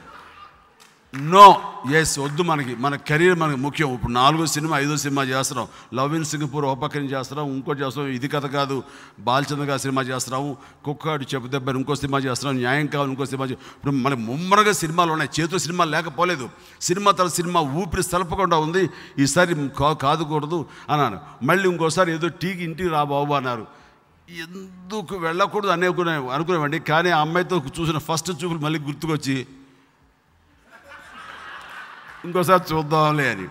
నో. 1.15 1.72
ఎస్ 1.91 2.19
వద్దు 2.19 2.43
మనకి. 2.43 2.75
మన 2.75 2.95
కెరీర్ 2.95 3.35
మనకి 3.35 3.57
ముఖ్యం. 3.57 3.93
ఇప్పుడు 3.93 4.11
నాలుగో 4.11 4.45
సినిమా 4.45 4.79
ఐదో 4.79 4.97
సినిమా 4.97 5.23
చేస్తున్నాం. 5.23 5.67
లవ్ 5.93 6.15
ఇన్ 6.15 6.25
సింగపూర్ 6.25 6.65
ఉపకరణ 6.65 7.03
చేస్తున్నాం. 7.03 7.47
ఇంకోటి 7.47 7.81
చేస్తున్నాం. 7.81 8.13
ఇది 8.13 8.27
కథ 8.27 8.45
కాదు. 8.45 8.83
బాలచంద్ర 9.19 9.65
గారు 9.65 9.79
సినిమా 9.79 10.01
చేస్తున్నాము 10.01 10.57
కుక్కాడు 10.85 11.23
చెప్పు 11.23 11.47
దెబ్బని 11.47 11.77
ఇంకో 11.77 11.95
సినిమా 11.95 12.19
చేస్తున్నాం. 12.19 12.57
న్యాయం 12.57 12.87
కావాలి 12.87 13.09
ఇంకో 13.09 13.25
సినిమా 13.25 13.45
ఇప్పుడు 13.45 13.91
మన 13.91 14.13
ముమ్మరగా 14.13 14.71
సినిమాలు 14.71 15.11
ఉన్నాయి. 15.11 15.41
చేతితో 15.41 15.57
సినిమా 15.57 15.85
లేకపోలేదు. 15.85 16.49
సినిమా 16.81 17.11
తల 17.11 17.27
సినిమా 17.27 17.59
ఊపిరి 17.59 18.03
తలపకుండా 18.03 18.57
ఉంది. 18.57 18.89
ఈసారి 19.19 19.69
కా- 19.69 19.93
కాదుకూడదు 19.93 20.65
అన్నాను. 20.89 21.19
మళ్ళీ 21.43 21.69
ఇంకోసారి 21.69 22.11
ఏదో 22.11 22.27
టీకి 22.27 22.63
ఇంటికి 22.63 22.89
రా 22.89 23.03
బాబు 23.03 23.33
అన్నారు. 23.33 23.67
ఎందుకు 24.29 25.15
వెళ్ళకూడదు? 25.15 25.69
అనుకునే 25.69 26.11
అనుకునేవండి 26.11 26.79
కానీ 26.79 27.09
ఆ 27.09 27.21
అమ్మాయితో 27.21 27.63
చూసిన 27.79 27.97
ఫస్ట్ 27.97 28.29
చూపులు 28.29 28.59
మళ్ళీ 28.59 28.79
గుర్తుకొచ్చి 28.79 29.47
ఇంకోసారి 32.25 32.63
చూద్దాంలే 32.73 33.31
అని. 33.31 33.47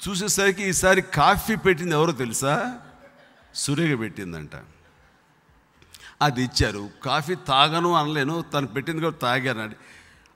చూసేసరికి 0.00 0.62
ఈసారి 0.68 1.02
కాఫీ 1.02 1.56
పెట్టింది 1.56 1.94
ఎవరో 1.94 2.12
తెలుసా? 2.12 2.54
సురేగ 3.54 3.96
పెట్టిందంట. 3.96 4.54
అది 6.22 6.42
ఇచ్చారు. 6.42 6.88
కాఫీ 7.04 7.34
తాగను 7.34 7.94
అనలేను 7.94 8.42
తను 8.42 8.66
పెట్టింది 8.66 9.00
కూడా 9.02 9.16
తాగానండి 9.22 9.76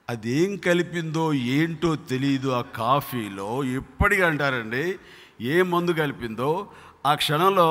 అది 0.09 0.29
ఏం 0.39 0.57
కలిపిందో 0.57 1.33
ఏంటో 1.33 1.95
తెలియదు 1.95 2.49
ఆ 2.49 2.61
కాఫీలో. 2.61 3.63
ఎప్పటికీ 3.63 4.21
అంటారండి 4.21 4.99
ఏ 5.41 5.61
మందు 5.61 5.91
కలిపిందో 5.91 6.49
ఆ 7.05 7.15
క్షణంలో 7.15 7.67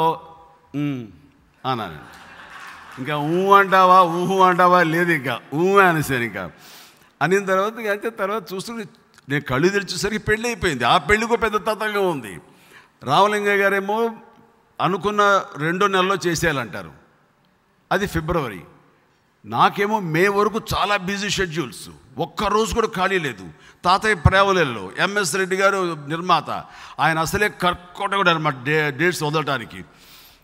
అన్నానండి 1.66 2.08
ఇంకా 2.98 3.16
ఊ 3.16 3.52
అంటావా 3.52 4.02
ఊహు 4.02 4.36
అంటావా 4.42 4.82
లేదు 4.82 5.10
ఇంకా. 5.10 5.40
ఊ 5.54 5.78
అనేసాను 5.78 6.22
ఇంకా. 6.22 6.50
అనిన 7.22 7.44
తర్వాత 7.44 7.74
అయితే 7.78 7.90
అంతే 7.90 8.10
తర్వాత 8.10 8.52
చూస్తుంటే 8.52 8.84
నేను 9.30 9.42
కళ్ళు 9.42 9.68
తెరిచేసరికి 9.68 10.24
పెళ్ళి 10.24 10.48
అయిపోయింది. 10.48 10.84
ఆ 10.84 10.98
పెళ్ళికి 10.98 11.36
పెద్ద 11.36 11.56
తతంగా 11.56 12.00
ఉంది. 12.00 12.40
రామలింగయ్య 13.02 13.62
గారేమో 13.62 14.10
అనుకున్న 14.80 15.44
రెండో 15.58 15.86
నెలలో 15.86 16.16
చేసేయాలంటారు. 16.26 16.92
అది 17.92 18.06
ఫిబ్రవరి. 18.06 18.60
నాకేమో 19.44 20.00
మే 20.00 20.28
వరకు 20.28 20.60
చాలా 20.74 20.96
బిజీ 20.96 21.30
షెడ్యూల్స్. 21.30 21.88
ఒక్క 22.18 22.44
రోజు 22.44 22.74
కూడా 22.74 22.86
ఖాళీ 22.86 23.18
లేదు. 23.18 23.48
తాతయ్య 23.84 24.14
ప్రేమలలో 24.14 24.90
ఎంఎస్ 24.98 25.36
రెడ్డి 25.36 25.56
గారు 25.56 25.96
నిర్మాత. 26.08 26.50
ఆయన 27.00 27.18
అసలే 27.18 27.48
కర్కోటకుడు 27.48 28.30
అనమాట 28.30 28.62
డే 28.62 28.90
డేట్స్ 28.90 29.22
వదలటానికి. 29.22 29.84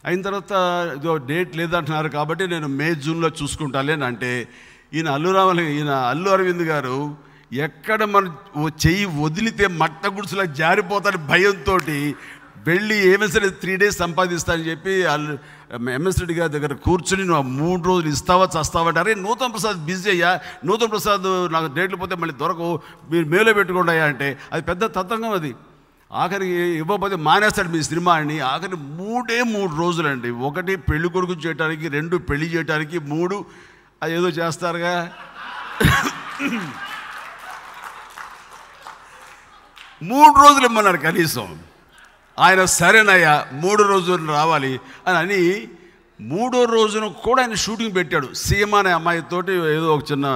అయిన 0.05 0.23
తర్వాత 0.23 0.53
ఇదో 0.97 1.17
డేట్ 1.17 1.57
లేదంటున్నారు 1.57 2.09
కాబట్టి 2.09 2.47
నేను 2.47 2.69
మే 2.69 2.95
జూన్లో 2.95 3.29
చూసుకుంటాలే 3.29 3.93
అంటే 3.93 4.49
ఈయన 4.95 5.09
అల్లు 5.11 5.31
రామలింగ 5.31 5.69
ఈయన 5.69 5.91
అల్లు 5.91 6.31
అరవింద్ 6.31 6.63
గారు 6.63 7.26
ఎక్కడ 7.51 8.03
మన 8.05 8.31
చెయ్యి 8.85 9.07
వదిలితే 9.25 9.67
మట్ట 9.81 10.07
గుడుసులా 10.07 10.45
జారిపోతాడు 10.61 11.17
భయంతో 11.17 11.75
వెళ్ళి 12.67 12.97
ఏమైనా 13.11 13.49
త్రీ 13.63 13.77
డేస్ 13.77 13.99
సంపాదిస్తానని 13.99 14.69
చెప్పి 14.71 15.05
వాళ్ళు 15.05 15.35
ఎంఎస్ 15.97 16.19
రెడ్డి 16.21 16.35
గారి 16.35 16.53
దగ్గర 16.53 16.73
కూర్చుని 16.87 17.25
నువ్వు 17.25 17.43
మూడు 17.59 17.83
రోజులు 17.89 18.09
ఇస్తావా 18.09 18.49
చస్తావా 18.57 18.93
అరే 19.03 19.15
నూతన్ 19.15 19.53
ప్రసాద్ 19.53 19.79
బిజీ 19.87 20.09
అయ్యా 20.11 20.31
నూతన్ 20.65 20.91
ప్రసాద్ 20.91 21.29
నాకు 21.53 21.69
డేట్లు 21.75 21.97
పోతే 21.97 22.15
మళ్ళీ 22.15 22.35
దొరకవు 22.35 22.81
మీరు 23.11 23.27
మేలో 23.27 23.53
పెట్టుకోండి 23.55 23.93
అయ్యా 23.93 24.05
అంటే 24.05 24.39
అది 24.53 24.63
పెద్ద 24.63 24.85
తత్వంగం 24.97 25.31
అది. 25.31 25.53
ఆఖరికి 26.11 26.57
ఇవ్వకపోతే 26.81 27.17
మానేస్తాడు 27.17 27.69
మీ 27.69 27.83
సినిమా 27.83 28.15
అని 28.15 28.39
ఆఖరి 28.41 28.77
మూడే 28.99 29.43
మూడు 29.55 29.73
రోజులండి. 29.77 30.31
ఒకటి 30.49 30.77
పెళ్ళి 30.77 31.09
కొడుకు 31.09 31.33
చేయడానికి 31.47 31.89
రెండు 31.89 32.17
పెళ్ళి 32.17 32.47
చేయడానికి 32.47 32.99
మూడు 32.99 33.39
అది 34.03 34.15
ఏదో 34.15 34.29
చేస్తారుగా. 34.29 34.95
మూడు 40.03 40.35
రోజులు 40.45 40.67
ఇమ్మన్నారు 40.67 40.97
కనీసం. 40.97 41.47
ఆయన 42.39 42.65
సరేనయ్యా 42.79 43.35
మూడు 43.53 43.83
రోజులు 43.83 44.25
రావాలి 44.33 44.73
అని 45.07 45.19
అని 45.19 45.43
మూడో 46.21 46.65
రోజున 46.65 47.07
కూడా 47.25 47.41
ఆయన 47.43 47.55
షూటింగ్ 47.55 47.95
పెట్టాడు. 47.95 48.29
సీమ 48.35 48.75
అనే 48.75 48.91
అమ్మాయితోటి 48.91 49.53
ఏదో 49.53 49.89
ఒక 49.95 50.05
చిన్న 50.13 50.27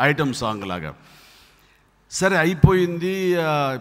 ఐటమ్ 0.00 0.34
సాంగ్ 0.34 0.64
లాగా. 0.68 0.94
సరే 2.10 2.36
అయిపోయింది 2.36 3.14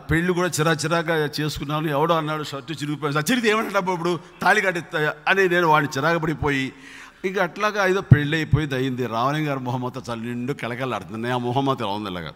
పెళ్ళి 0.09 0.31
కూడా 0.33 0.49
చిరా 0.57 0.73
చిరాగా 0.73 1.15
చేసుకున్నాను. 1.39 1.87
ఎవడో 1.87 2.15
అన్నాడు 2.15 2.43
షర్టు 2.43 2.73
చిరిగిపోయింది. 2.73 3.25
చిరిగి 3.31 3.49
ఏమంటాడు 3.49 3.91
ఇప్పుడు? 3.91 4.19
తాళి 4.41 4.61
కట్టిస్తా 4.61 5.13
అని 5.27 5.49
నేను 5.49 5.67
వాడిని 5.67 5.93
చిరాకు 5.97 6.19
పడిపోయి 6.19 6.65
ఇంకా 7.25 7.43
అట్లాగా 7.43 7.85
ఏదో 7.85 8.01
పెళ్ళి 8.01 8.35
అయిపోయింది 8.37 8.75
అయింది. 8.75 9.05
రావణి 9.05 9.41
గారు 9.45 9.59
మొహమ్మత 9.59 9.97
చాలా 10.09 10.21
నిండు 10.21 10.53
కలకలాడుతుంది 10.53 11.31
ఆ 11.31 11.37
మొహమ్మత 11.37 11.81
ఎలా 11.81 11.91
ఉంది 11.91 12.09
ఇలాగా 12.09 12.33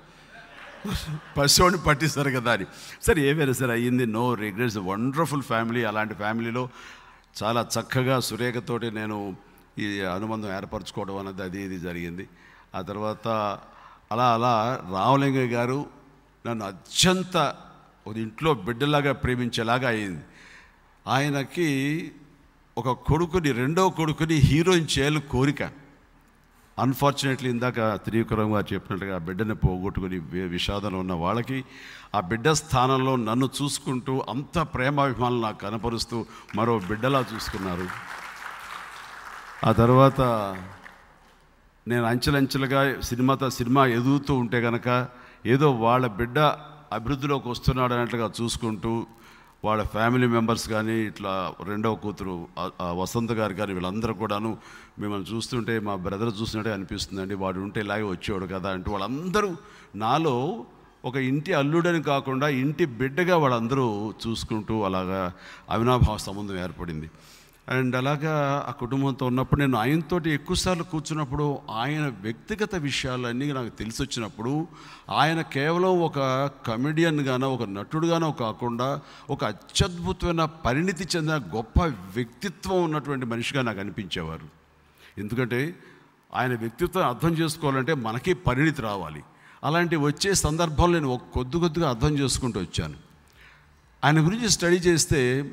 పశువుని 1.38 1.78
పట్టిస్తారు 1.78 2.30
కదా 2.30 2.52
అని. 2.52 2.66
సరే 3.02 3.30
ఏమైనా 3.30 3.54
సరే 3.54 3.72
అయ్యింది? 3.72 4.06
No 4.06 4.34
regrets. 4.34 4.78
Wonderful 4.78 5.42
family. 5.42 5.84
అలాంటి 5.84 6.14
ఫ్యామిలీలో 6.14 6.70
చాలా 7.44 7.68
చక్కగా 7.80 8.20
సురేఖతోటి 8.20 8.92
నేను 8.92 9.36
ఈ 9.80 10.02
అనుబంధం 10.02 10.56
ఏర్పరచుకోవడం 10.58 11.18
అన్నది 11.18 11.44
అది 11.44 11.62
ఇది 11.62 11.80
జరిగింది. 11.80 12.28
ఆ 12.76 12.82
తర్వాత 12.82 13.28
అలా 14.12 14.34
అలా 14.34 14.84
రామలింగయ్య 14.92 15.48
గారు 15.48 15.86
నన్ను 16.48 16.66
అత్యంత 16.66 17.56
ఒక 18.08 18.18
ఇంట్లో 18.18 18.54
బిడ్డలాగా 18.54 19.12
ప్రేమించేలాగా 19.12 19.88
అయింది 19.88 20.24
ఆయనకి 21.08 22.12
ఒక 22.78 22.90
కొడుకుని 22.90 23.52
రెండో 23.52 23.90
కొడుకుని 23.90 24.34
హీరోయిన్ 24.34 24.88
చేయాలి 25.00 25.22
కోరిక. 25.22 25.83
అన్ఫార్చునేట్లీ 26.78 27.50
ఇందాక 27.50 27.80
త్రివిక్రమ్ 27.96 28.54
గారు 28.54 28.74
చెప్పినట్టుగా 28.74 29.16
ఆ 29.16 29.18
బిడ్డని 29.18 29.56
పోగొట్టుకుని 29.56 30.18
విషాదంలో 30.48 31.00
ఉన్న 31.00 31.14
వాళ్ళకి 31.14 31.64
ఆ 32.16 32.20
బిడ్డ 32.20 32.48
స్థానంలో 32.50 33.16
నన్ను 33.16 33.50
చూసుకుంటూ 33.62 34.26
అంత 34.30 34.60
ప్రేమాభిమానులు 34.60 35.42
నాకు 35.42 35.60
కనపరుస్తూ 35.66 36.26
మరో 36.56 36.80
బిడ్డలా 36.80 37.26
చూసుకున్నారు. 37.34 37.88
ఆ 39.66 39.72
తర్వాత 39.72 40.22
నేను 41.88 42.06
అంచెలంచెలుగా 42.06 43.02
సినిమాతో 43.02 43.50
సినిమా 43.50 43.86
ఎదుగుతూ 43.86 44.34
ఉంటే 44.36 44.62
కనుక 44.62 45.08
ఏదో 45.46 45.72
వాళ్ళ 45.72 46.08
బిడ్డ 46.08 46.40
అభివృద్ధిలోకి 46.98 47.50
వస్తున్నాడు 47.50 47.94
అన్నట్లుగా 47.94 48.32
చూసుకుంటూ 48.42 48.94
వాళ్ళ 49.66 49.82
ఫ్యామిలీ 49.94 50.28
మెంబర్స్ 50.36 50.66
కానీ 50.74 50.96
ఇట్లా 51.10 51.34
రెండవ 51.70 51.96
కూతురు 52.04 52.34
వసంత 53.02 53.32
గారు 53.40 53.54
కానీ 53.60 53.72
వీళ్ళందరూ 53.78 54.14
కూడాను 54.22 54.52
మిమ్మల్ని 55.02 55.28
చూస్తుంటే 55.32 55.74
మా 55.88 55.94
బ్రదర్ 56.06 56.32
చూసినట్టే 56.40 56.72
అనిపిస్తుందండి. 56.78 57.36
వాడు 57.44 57.60
ఉంటే 57.66 57.80
ఇలాగే 57.86 58.06
వచ్చేవాడు 58.14 58.48
కదా 58.56 58.72
అంటూ 58.78 58.92
వాళ్ళందరూ 58.96 59.52
నాలో 60.04 60.36
ఒక 61.10 61.16
ఇంటి 61.30 61.54
అల్లుడని 61.60 62.02
కాకుండా 62.12 62.48
ఇంటి 62.64 62.86
బిడ్డగా 63.00 63.38
వాళ్ళందరూ 63.44 63.86
చూసుకుంటూ 64.26 64.76
అలాగా 64.90 65.22
అవినాభావ 65.76 66.18
సంబంధం 66.28 66.58
ఏర్పడింది. 66.66 67.08
అండ్ 67.70 67.96
అలాగా 67.96 68.66
ఆ 68.68 68.72
కుటుంబంతో 68.72 69.26
ఉన్నప్పుడు 69.26 69.60
నేను 69.60 69.78
ఆయనతో 69.78 70.22
ఎక్కువసార్లు 70.28 70.84
కూర్చున్నప్పుడు 70.84 71.60
ఆయన 71.72 72.14
వ్యక్తిగత 72.22 72.76
విషయాలన్నీ 72.76 73.54
నాకు 73.54 73.70
తెలిసి 73.70 74.02
వచ్చినప్పుడు 74.02 74.68
ఆయన 75.10 75.42
కేవలం 75.42 76.02
ఒక 76.02 76.20
కమెడియన్గానో 76.68 77.54
ఒక 77.54 77.64
నటుడుగానో 77.64 78.32
కాకుండా 78.32 79.02
ఒక 79.30 79.44
అత్యద్భుతమైన 79.44 80.46
పరిణితి 80.46 81.08
చెందిన 81.16 81.36
గొప్ప 81.36 81.84
వ్యక్తిత్వం 81.86 82.84
ఉన్నటువంటి 82.84 83.26
మనిషిగా 83.26 83.62
నాకు 83.62 83.80
అనిపించేవారు. 83.80 84.48
ఎందుకంటే 85.18 85.76
ఆయన 86.36 86.56
వ్యక్తిత్వం 86.56 87.08
అర్థం 87.08 87.30
చేసుకోవాలంటే 87.30 87.94
మనకి 87.94 88.34
పరిణితి 88.34 88.82
రావాలి. 88.82 89.24
అలాంటి 89.64 89.96
వచ్చే 89.96 90.34
సందర్భంలో 90.34 91.00
నేను 91.00 91.10
ఒక 91.10 91.22
కొద్ది 91.34 91.60
కొద్దిగా 91.60 91.90
అర్థం 91.90 92.20
చేసుకుంటూ 92.20 92.60
వచ్చాను. 92.60 92.94
ఆయన 94.06 94.26
గురించి 94.26 94.50
స్టడీ 94.50 94.76
చేస్తే 94.76 95.52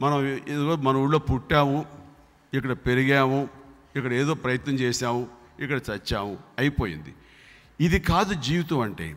మనం 0.00 0.26
ఏదో 0.48 0.76
మన 0.76 0.96
ఊళ్ళో 0.96 1.18
పుట్టాము 1.18 1.84
ఇక్కడ 2.54 2.72
పెరిగాము 2.72 3.48
ఇక్కడ 3.96 4.12
ఏదో 4.12 4.34
ప్రయత్నం 4.34 4.74
చేశాము 4.74 5.28
ఇక్కడ 5.60 5.80
చచ్చాము 5.90 6.38
అయిపోయింది. 6.58 7.14
ఇది 7.80 7.98
కాదు 7.98 8.34
జీవితం 8.34 8.80
అంటే. 8.80 9.16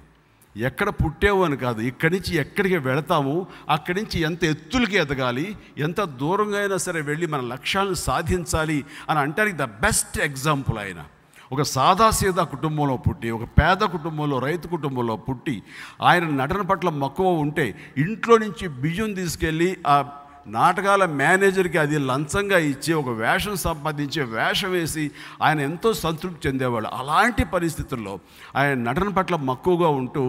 ఎక్కడ 0.58 0.90
పుట్టావు 0.90 1.44
అని 1.44 1.58
కాదు 1.58 1.82
ఇక్కడి 1.82 2.14
నుంచి 2.16 2.36
ఎక్కడికి 2.36 2.78
వెళతాము 2.78 3.48
అక్కడి 3.70 4.02
నుంచి 4.02 4.20
ఎంత 4.20 4.44
ఎత్తులకి 4.44 4.98
ఎదగాలి 4.98 5.56
ఎంత 5.78 6.02
దూరంగా 6.02 6.60
అయినా 6.60 6.78
సరే 6.78 7.02
వెళ్ళి 7.02 7.28
మన 7.28 7.42
లక్ష్యాలను 7.42 7.94
సాధించాలి 7.94 8.86
అని 9.10 9.20
అంటానికి 9.20 9.58
ద 9.58 9.64
బెస్ట్ 9.64 10.20
ఎగ్జాంపుల్ 10.20 10.78
ఆయన. 10.78 11.06
ఒక 11.52 11.62
సాదాసీదా 11.62 12.44
కుటుంబంలో 12.44 12.98
పుట్టి 12.98 13.32
ఒక 13.32 13.44
పేద 13.44 13.78
కుటుంబంలో 13.78 14.40
రైతు 14.40 14.68
కుటుంబంలో 14.68 15.16
పుట్టి 15.16 15.64
ఆయన 16.02 16.24
నటన 16.24 16.62
పట్ల 16.62 16.90
మక్కువ 16.90 17.28
ఉంటే 17.28 17.80
ఇంట్లో 17.98 18.38
నుంచి 18.38 18.68
బియ్యం 18.68 19.14
తీసుకెళ్ళి 19.14 19.78
ఆ 19.88 20.12
నాటకాల 20.48 21.06
మేనేజర్కి 21.16 21.78
అది 21.78 21.98
లంచంగా 22.08 22.58
ఇచ్చి 22.68 22.94
ఒక 22.94 23.10
వేషం 23.20 23.56
సంపాదించి 23.58 24.22
వేషం 24.32 24.72
వేసి 24.72 25.04
ఆయన 25.42 25.60
ఎంతో 25.62 25.94
సంతృప్తి 25.96 26.48
చెందేవాళ్ళు. 26.48 26.90
అలాంటి 26.94 27.44
పరిస్థితుల్లో 27.46 28.14
ఆయన 28.56 28.74
నటన 28.84 29.10
పట్ల 29.10 29.36
మక్కువగా 29.44 29.88
ఉంటూ 29.98 30.24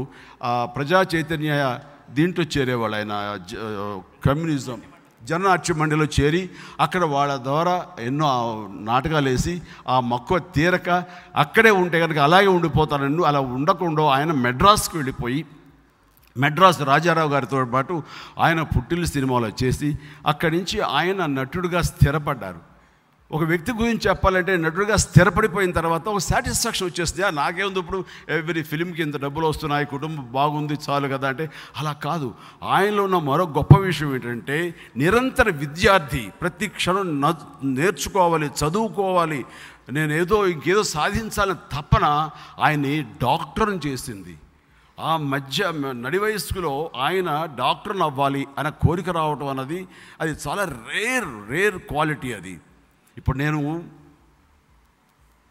ప్రజా 0.76 1.04
చైతన్య 1.14 1.52
దీంట్లో 2.10 2.44
చేరేవాళ్ళు 2.54 2.96
ఆయన 2.96 3.14
జ- 3.48 3.58
కమ్యూనిజం 4.26 4.78
జననాట్య 5.22 5.74
మండలిలో 5.74 6.04
చేరి 6.16 6.40
అక్కడ 6.80 7.04
వాళ్ళ 7.06 7.36
ద్వారా 7.42 7.74
ఎన్నో 8.00 8.28
నాటకాలు 8.80 9.28
వేసి 9.28 9.54
ఆ 9.88 10.00
మక్కువ 10.06 10.38
తీరక 10.54 10.88
అక్కడే 11.36 11.70
ఉంటే 11.74 12.00
కనుక 12.00 12.18
అలాగే 12.18 12.46
ఉండిపోతానన్ను 12.48 13.22
అలా 13.22 13.40
ఉండకుండా 13.54 14.02
ఆయన 14.10 14.32
మెడ్రాస్కి 14.40 14.96
వెళ్ళిపోయి 14.96 15.40
మెడ్రాస్ 16.38 16.82
రాజారావు 16.82 17.28
గారితో 17.28 17.64
పాటు 17.64 18.02
ఆయన 18.38 18.62
పుట్టిల్లు 18.62 19.06
సినిమాలో 19.06 19.50
చేసి 19.64 19.98
అక్కడి 20.26 20.56
నుంచి 20.56 20.80
ఆయన 20.80 21.26
నటుడుగా 21.26 21.82
స్థిరపడ్డారు. 21.82 22.68
ఒక 23.32 23.42
వ్యక్తి 23.42 23.72
గురించి 23.72 24.00
చెప్పాలంటే 24.08 24.56
నటుడుగా 24.56 24.96
స్థిరపడిపోయిన 24.96 25.70
తర్వాత 25.70 26.08
ఒక 26.08 26.18
సాటిస్ఫాక్షన్ 26.18 26.88
వచ్చేస్తుంది. 26.88 27.26
"ఆ, 27.26 27.30
నాకేముంది 27.30 27.78
ఇప్పుడు? 27.78 28.04
ఎవ్రీ 28.28 28.62
ఫిల్మ్కి 28.62 29.02
ఇంత 29.02 29.20
డబ్బులు 29.20 29.46
వస్తున్నాయి 29.46 29.86
కుటుంబం 29.86 30.28
బాగుంది 30.32 30.78
చాలు 30.90 31.08
కదా 31.08 31.28
అంటే 31.28 31.50
అలా 31.76 31.92
కాదు. 31.92 32.34
ఆయనలో 32.64 33.04
ఉన్న 33.04 33.18
మరో 33.18 33.44
గొప్ప 33.44 33.78
విషయం 33.78 34.14
ఏంటంటే 34.14 34.74
నిరంతర 34.96 35.50
విద్యార్థి 35.50 36.30
ప్రతి 36.40 36.68
క్షణం 36.68 37.20
న- 37.20 37.34
నేర్చుకోవాలి 37.64 38.46
చదువుకోవాలి. 38.46 39.44
నేను 39.92 40.12
ఏదో 40.12 40.46
ఇంకేదో 40.46 40.82
సాధించాలని 40.82 41.76
తపన 41.76 42.30
ఆయన్ని 42.60 43.02
డాక్టర్ని 43.02 43.78
చేసింది. 43.86 44.36
ఆ 44.98 45.16
మధ్య 45.16 45.72
నడి 45.76 46.18
వయస్కులో 46.18 46.90
ఆయన 46.96 47.48
డాక్టర్ని 47.58 48.02
అవ్వాలి 48.02 48.46
అనే 48.58 48.70
కోరిక 48.70 49.08
రావటం 49.08 49.46
అన్నది 49.46 49.88
అది 50.20 50.32
చాలా 50.48 50.64
రేర్ 50.64 51.50
రేర్ 51.50 51.78
క్వాలిటీ 51.78 52.32
అది. 52.32 52.60
ఇప్పుడు 53.18 53.38
నేను 53.38 53.88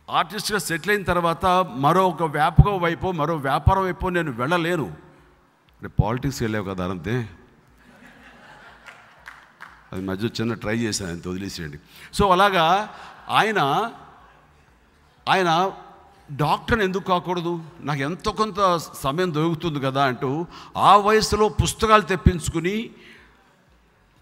ఆర్టిస్ట్గా 0.09 0.59
సెటిల్ 0.59 0.91
అయిన 0.91 1.03
తర్వాత 1.03 1.45
మరో 1.75 2.09
ఒక 2.09 2.23
వ్యాపకం 2.23 2.79
వైపు 2.79 3.11
మరో 3.11 3.35
వ్యాపారం 3.35 3.83
వైపు 3.83 4.07
నేను 4.07 4.31
వెళ్ళలేను. 4.31 4.85
అంటే 5.77 5.87
పాలిటిక్స్కి 6.03 6.43
వెళ్ళావు 6.45 6.65
కదా 6.65 6.89
అంతే 6.89 7.29
అది 9.93 10.01
మధ్య 10.01 10.27
చిన్న 10.27 10.53
ట్రై 10.53 10.77
చేశాను 10.77 11.11
అంత 11.11 11.27
వదిలేసేయండి. 11.27 11.77
సో 12.13 12.29
అలాగా 12.29 12.95
ఆయన 13.29 13.59
ఆయన 15.29 15.73
డాక్టర్ని 16.31 16.85
ఎందుకు 16.85 17.03
కాకూడదు? 17.03 17.63
నాకు 17.81 17.99
ఎంతో 17.99 18.31
కొంత 18.31 18.77
సమయం 18.77 19.33
దొరుకుతుంది 19.33 19.79
కదా 19.79 20.05
అంటూ 20.05 20.45
ఆ 20.77 20.97
వయసులో 20.97 21.49
పుస్తకాలు 21.49 22.01
తెప్పించుకుని 22.01 22.89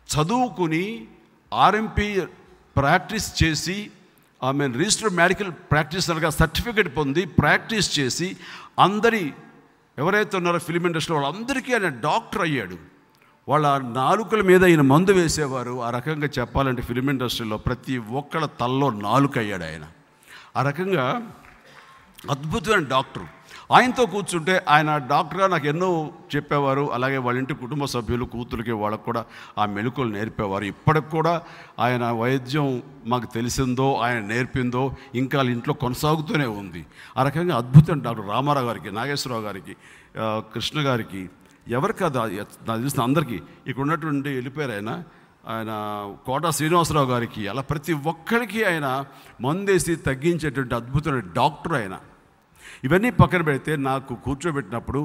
చదువుకుని 0.09 1.07
ఆర్ఎంపీ 1.53 2.21
ప్రాక్టీస్ 2.75 3.43
చేసి 3.43 3.91
ఆమె 4.43 4.67
రిజిస్టర్డ్ 4.67 5.15
మెడికల్ 5.15 5.51
ప్రాక్టీసర్గా 5.51 6.29
సర్టిఫికేట్ 6.29 6.97
పొంది 6.97 7.25
ప్రాక్టీస్ 7.25 7.99
చేసి 7.99 8.37
అందరి 8.79 9.33
ఎవరైతే 9.97 10.37
ఉన్నారో 10.37 10.59
ఫిలిం 10.59 10.85
ఇండస్ట్రీలో 10.85 11.21
వాళ్ళందరికీ 11.21 11.73
ఆయన 11.73 11.89
డాక్టర్ 11.89 12.41
అయ్యాడు. 12.41 12.77
వాళ్ళ 13.47 13.77
నాలుకల 13.77 14.41
మీద 14.41 14.63
ఈయన 14.63 14.81
మందు 14.81 15.11
వేసేవారు. 15.11 15.81
ఆ 15.81 15.89
రకంగా 15.89 16.29
చెప్పాలంటే 16.39 16.81
ఫిలిం 16.81 17.09
ఇండస్ట్రీలో 17.09 17.57
ప్రతి 17.57 17.97
ఒక్కళ్ళ 17.97 18.45
తల్లో 18.45 18.89
నాలుక 18.89 19.37
అయ్యాడు 19.37 19.63
ఆయన. 19.63 19.87
ఆ 20.57 20.61
రకంగా 20.61 21.31
అద్భుతమైన 22.33 22.85
డాక్టర్. 22.93 23.25
ఆయనతో 23.75 24.03
కూర్చుంటే 24.13 24.55
ఆయన 24.73 24.89
డాక్టర్గా 25.11 25.45
నాకు 25.53 25.67
ఎన్నో 25.71 25.89
చెప్పేవారు. 26.33 26.83
అలాగే 26.95 27.17
వాళ్ళ 27.25 27.37
ఇంటి 27.41 27.53
కుటుంబ 27.61 27.85
సభ్యులు 27.93 28.25
కూతురికి 28.33 28.73
వాళ్ళకు 28.81 29.03
కూడా 29.09 29.21
ఆ 29.57 29.65
మెలకువలు 29.75 30.11
నేర్పేవారు. 30.17 30.65
ఇప్పటికి 30.73 31.09
కూడా 31.15 31.33
ఆయన 31.85 32.03
వైద్యం 32.21 32.67
మాకు 33.11 33.27
తెలిసిందో 33.37 33.87
ఆయన 34.05 34.19
నేర్పిందో 34.33 34.83
ఇంకా 35.21 35.35
వాళ్ళ 35.39 35.51
ఇంట్లో 35.51 35.73
కొనసాగుతూనే 35.85 36.47
ఉంది. 36.61 36.81
ఆ 37.17 37.23
రకంగా 37.27 37.55
అద్భుతం 37.61 37.99
డాక్టర్ 38.05 38.29
రామారావు 38.35 38.69
గారికి 38.69 38.91
నాగేశ్వరరావు 38.99 39.45
గారికి 39.49 39.75
కృష్ణ 40.53 40.79
గారికి 40.89 41.23
ఎవరికి 41.77 42.03
అది 42.03 42.19
నాకు 42.67 42.79
తెలిసిన 42.81 43.01
అందరికీ 43.09 43.37
ఇక్కడ 43.67 43.83
ఉన్నటువంటి 43.83 44.29
వెళ్ళిపోయారు 44.37 44.75
ఆయన. 44.77 44.91
ఆయన 45.53 45.71
కోట 46.25 46.49
శ్రీనివాసరావు 46.57 47.07
గారికి 47.09 47.41
అలా 47.47 47.61
ప్రతి 47.61 47.93
ఒక్కరికి 48.11 48.59
ఆయన 48.63 48.87
మందేసి 49.41 49.93
తగ్గించేటువంటి 50.07 50.75
అద్భుతమైన 50.75 51.23
డాక్టర్ 51.39 51.75
ఆయన. 51.81 51.95
ఇవన్నీ 52.83 53.09
పక్కన 53.11 53.41
పెడితే 53.41 53.75
నాకు 53.75 54.15
కూర్చోబెట్టినప్పుడు 54.15 55.01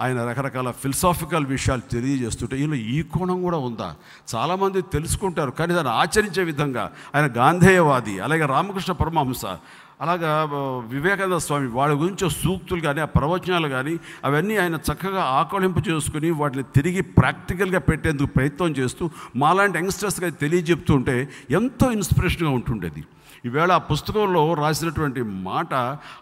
ఆయన 0.00 0.24
రకరకాల 0.24 0.70
ఫిలసాఫికల్ 0.70 1.46
విషయాలు 1.46 1.80
తెలియజేస్తుంటే 1.92 2.56
ఈయన 2.58 2.74
ఈ 2.88 3.02
కోణం 3.02 3.42
కూడా 3.42 3.56
ఉందా? 3.58 3.96
చాలామంది 4.34 4.82
తెలుసుకుంటారు 4.92 5.50
కానీ 5.50 5.74
దాన్ని 5.74 5.92
ఆచరించే 5.92 6.42
విధంగా 6.42 6.84
ఆయన 7.14 7.26
గాంధేయవాది 7.36 8.20
అలాగే 8.20 8.46
రామకృష్ణ 8.46 8.92
పరమహంస 8.92 9.44
అలాగా 10.00 10.30
వివేకానంద 10.88 11.36
స్వామి 11.36 11.68
వాళ్ళ 11.68 11.94
గురించి 11.94 12.30
సూక్తులు 12.30 12.80
కానీ 12.80 13.00
ఆ 13.00 13.04
ప్రవచనాలు 13.04 13.68
కానీ 13.68 13.94
అవన్నీ 14.24 14.56
ఆయన 14.56 14.74
చక్కగా 14.88 15.22
ఆకళింపు 15.38 15.90
చేసుకుని 15.90 16.30
వాటిని 16.30 16.62
తిరిగి 16.76 17.00
ప్రాక్టికల్గా 17.00 17.78
పెట్టేందుకు 17.80 18.26
ప్రయత్నం 18.26 18.70
చేస్తూ 18.72 19.04
మాలాంటి 19.36 19.78
యంగ్స్టర్స్గా 19.78 20.28
తెలియజెప్తుంటే 20.42 21.16
ఎంతో 21.50 21.92
ఇన్స్పిరేషన్గా 21.92 22.50
ఉంటుండేది. 22.50 23.02
ఈవేళ 23.46 23.72
ఆ 23.72 23.78
పుస్తకంలో 23.78 24.54
రాసినటువంటి 24.54 25.22
మాట 25.22 25.74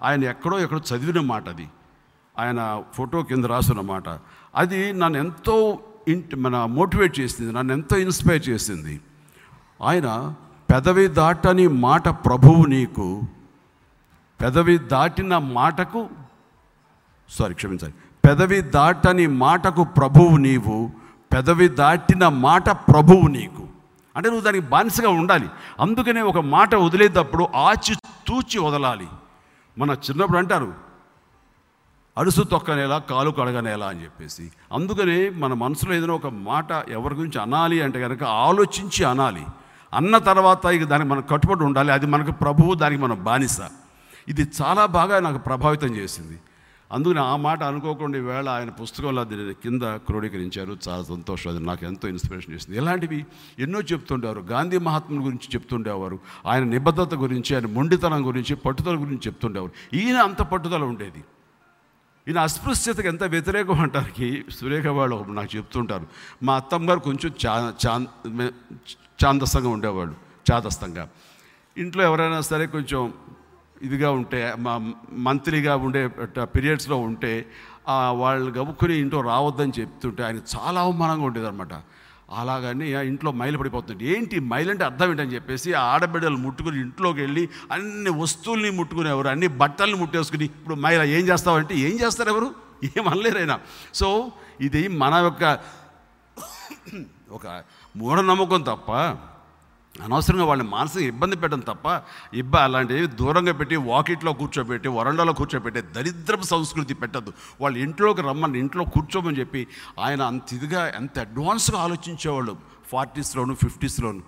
ఆయన 0.02 0.24
ఎక్కడో 0.24 0.58
ఎక్కడో 0.58 0.80
చదివిన 0.80 1.20
మాట 1.20 1.48
అది. 1.48 1.68
ఆయన 2.38 2.82
ఫోటో 2.94 3.22
కింద 3.22 3.44
రాసిన 3.44 3.80
మాట. 3.80 4.04
అది 4.54 4.92
నన్ను 4.92 5.18
ఎంతో 5.18 5.78
ఇంట్ 6.08 6.36
మన 6.36 6.64
మోటివేట్ 6.64 7.20
చేసింది 7.20 7.52
నన్ను 7.52 7.72
ఎంతో 7.72 7.96
ఇన్స్పైర్ 7.96 8.48
చేసింది. 8.48 9.00
ఆయన 9.82 10.34
పెదవి 10.72 11.06
దాటని 11.06 11.68
మాట 11.68 12.08
ప్రభువు 12.08 12.64
నీకు 12.64 13.22
పెదవి 14.40 14.78
దాటిన 14.78 15.38
మాటకు 15.38 16.08
సారీ 17.30 17.54
క్షమించాలి 17.54 17.94
పెదవి 18.28 18.60
దాటని 18.60 19.26
మాటకు 19.26 19.84
ప్రభువు 19.84 20.36
నీవు 20.36 20.90
పెదవి 21.32 21.68
దాటిన 21.68 22.28
మాట 22.28 22.70
ప్రభువు 22.70 23.26
నీకు 23.28 23.63
అంటే 24.16 24.28
నువ్వు 24.28 24.44
దానికి 24.44 24.66
బానిసగా 24.66 25.08
ఉండాలి. 25.08 25.48
అందుకనే 25.80 26.20
ఒక 26.20 26.38
మాట 26.38 26.74
వదిలేటప్పుడు 26.74 27.48
ఆచి 27.56 27.94
తూచి 28.28 28.58
వదలాలి. 28.58 29.08
మన 29.78 29.90
చిన్నప్పుడు 29.90 30.38
అంటారు 30.38 30.74
అడుసు 32.18 32.42
తొక్కనేలా 32.42 32.98
కాలు 32.98 33.30
కడగనేలా 33.30 33.86
అని 33.86 34.02
చెప్పేసి. 34.02 34.52
అందుకనే 34.72 35.28
మన 35.28 35.52
మనసులో 35.52 35.94
ఏదైనా 35.94 36.14
ఒక 36.14 36.26
మాట 36.26 36.70
ఎవరి 36.88 37.14
గురించి 37.14 37.42
అనాలి 37.42 37.82
అంటే 37.82 38.00
కనుక 38.00 38.22
ఆలోచించి 38.22 39.04
అనాలి. 39.04 39.46
అన్న 39.94 40.18
తర్వాత 40.18 40.64
ఇక 40.64 40.84
దానికి 40.84 41.08
మనం 41.08 41.24
కట్టుబడి 41.30 41.64
ఉండాలి. 41.64 41.92
అది 41.92 42.06
మనకు 42.06 42.32
ప్రభువు 42.32 42.74
దానికి 42.74 43.02
మనం 43.02 43.24
బానిస. 43.24 43.60
ఇది 44.28 44.50
చాలా 44.62 44.86
బాగా 44.86 45.20
నాకు 45.20 45.38
ప్రభావితం 45.38 45.96
చేసింది. 45.96 46.40
అందుకని 46.94 47.20
ఆ 47.20 47.36
మాట 47.36 47.62
అనుకోకుండా 47.62 48.18
ఈవేళ 48.18 48.48
ఆయన 48.48 48.70
పుస్తకంలో 48.70 49.24
దీని 49.24 49.54
కింద 49.54 49.82
క్రోడీకరించారు. 49.82 50.78
చాలా 50.88 51.02
సంతోషం. 51.02 51.50
అది 51.50 51.66
నాకు 51.66 51.86
ఎంతో 51.86 52.08
ఇన్స్పిరేషన్ 52.08 52.54
ఇస్తుంది 52.54 52.78
ఇలాంటివి 52.78 53.26
ఎన్నో 53.58 53.80
చెప్తుండేవారు. 53.80 54.40
గాంధీ 54.40 54.78
మహాత్ముల 54.78 55.24
గురించి 55.24 55.48
చెప్తుండేవారు. 55.54 56.18
ఆయన 56.46 56.62
నిబద్ధత 56.62 57.14
గురించి 57.14 57.56
ఆయన 57.56 57.66
మొండితనం 57.66 58.26
గురించి 58.26 58.56
పట్టుదల 58.56 58.94
గురించి 58.94 59.20
చెప్తుండేవారు. 59.26 59.96
ఈయన 59.96 60.16
అంత 60.16 60.42
పట్టుదల 60.42 60.82
ఉండేది. 60.82 61.24
ఈయన 62.28 62.38
అస్పృశ్యతకు 62.38 63.06
ఎంత 63.06 63.24
వ్యతిరేకం 63.24 63.80
అంటానికి 63.80 64.44
సురేఖ 64.50 64.86
వాళ్ళు 64.86 65.24
నాకు 65.28 65.56
చెప్తుంటారు. 65.56 66.06
మా 66.42 66.56
అత్తమ్మ 66.56 66.90
గారు 66.90 67.00
కొంచెం 67.00 67.32
చా 67.46 67.74
చాందస్తంగా 69.24 69.68
ఉండేవాళ్ళు. 69.68 70.14
చాదస్తంగా 70.52 71.08
ఇంట్లో 71.78 72.02
ఎవరైనా 72.02 72.40
సరే 72.40 72.66
కొంచెం 72.66 73.12
ఇదిగా 73.82 74.10
ఉంటే 74.10 74.54
మా 74.58 74.74
మంత్లీగా 75.12 75.76
ఉండే 75.76 76.08
పీరియడ్స్లో 76.42 76.96
ఉంటే 76.96 77.46
వాళ్ళు 78.10 78.50
గబుక్కుని 78.58 78.94
ఇంట్లో 78.94 79.20
రావద్దని 79.20 79.72
చెప్తుంటే 79.80 80.22
ఆయన 80.22 80.36
చాలా 80.54 80.80
అవమానంగా 80.80 81.24
ఉండేదన్నమాట. 81.24 81.74
అలాగని 82.30 82.90
ఇంట్లో 83.08 83.32
మైలు 83.32 83.58
పడిపోతుంది. 83.58 84.04
ఏంటి 84.06 84.40
మైలు 84.40 84.70
అంటే 84.70 84.84
అర్థం 84.84 85.10
ఏంటని 85.10 85.34
చెప్పేసి 85.34 85.72
ఆ 85.72 85.82
ఆడబిడ్డలు 85.82 86.36
ముట్టుకుని 86.36 86.80
ఇంట్లోకి 86.80 87.20
వెళ్ళి 87.20 87.48
అన్ని 87.72 88.10
వస్తువుల్ని 88.10 88.70
ముట్టుకునేవారు 88.70 89.28
అన్ని 89.28 89.46
బట్టల్ని 89.46 89.96
ముట్టేసుకుని 89.96 90.44
ఇప్పుడు 90.44 90.74
మైల 90.74 91.02
ఏం 91.02 91.28
చేస్తావంటే 91.28 91.74
ఏం 91.74 92.00
చేస్తారు 92.00 92.30
ఎవరు? 92.30 92.54
ఏం 92.84 93.58
సో 93.94 94.32
ఇది 94.60 94.88
మన 94.88 95.14
యొక్క 95.14 95.58
ఒక 97.30 97.62
మూఢనమ్మకం 97.96 98.62
తప్ప 98.62 98.90
అనవసరంగా 100.02 100.44
వాళ్ళని 100.44 100.68
మానసిక 100.68 101.02
ఇబ్బంది 101.02 101.36
పెట్టడం 101.36 101.60
తప్ప 101.60 102.02
ఇబ్బ 102.34 102.56
అలాంటివి 102.56 103.06
దూరంగా 103.06 103.52
పెట్టి 103.52 103.76
వాకిట్లో 103.76 104.32
కూర్చోబెట్టి 104.32 104.88
వరండాలో 104.88 105.32
కూర్చోబెట్టి 105.32 105.80
దరిద్రపు 105.80 106.42
సంస్కృతి 106.42 106.94
పెట్టద్దు. 106.94 107.32
వాళ్ళ 107.60 107.78
ఇంట్లోకి 107.78 108.22
రమ్మని 108.22 108.58
ఇంట్లో 108.58 108.84
కూర్చోమని 108.84 109.38
చెప్పి 109.38 109.66
ఆయన 110.00 110.22
అంత 110.22 110.42
ఇదిగా 110.52 110.88
ఎంత 110.88 111.18
అడ్వాన్స్గా 111.18 111.78
ఆలోచించేవాళ్ళు 111.78 112.56
ఫార్టీస్లోను 112.86 113.54
ఫిఫ్టీస్లోను. 113.54 114.22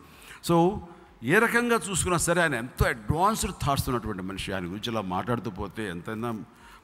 సో 0.44 0.80
ఏ 1.24 1.38
రకంగా 1.38 1.80
చూసుకున్నా 1.90 2.18
సరే 2.18 2.42
ఆయన 2.42 2.54
ఎంతో 2.54 2.88
అడ్వాన్స్డ్ 2.88 3.52
థాట్స్ 3.62 3.88
ఉన్నటువంటి 3.88 4.22
మనిషి. 4.22 4.52
ఆయన 4.52 4.64
గురించి 4.64 4.90
ఇలా 4.90 5.00
మాట్లాడుతూ 5.00 5.50
పోతే 5.50 5.90
ఎంతైనా 5.90 6.32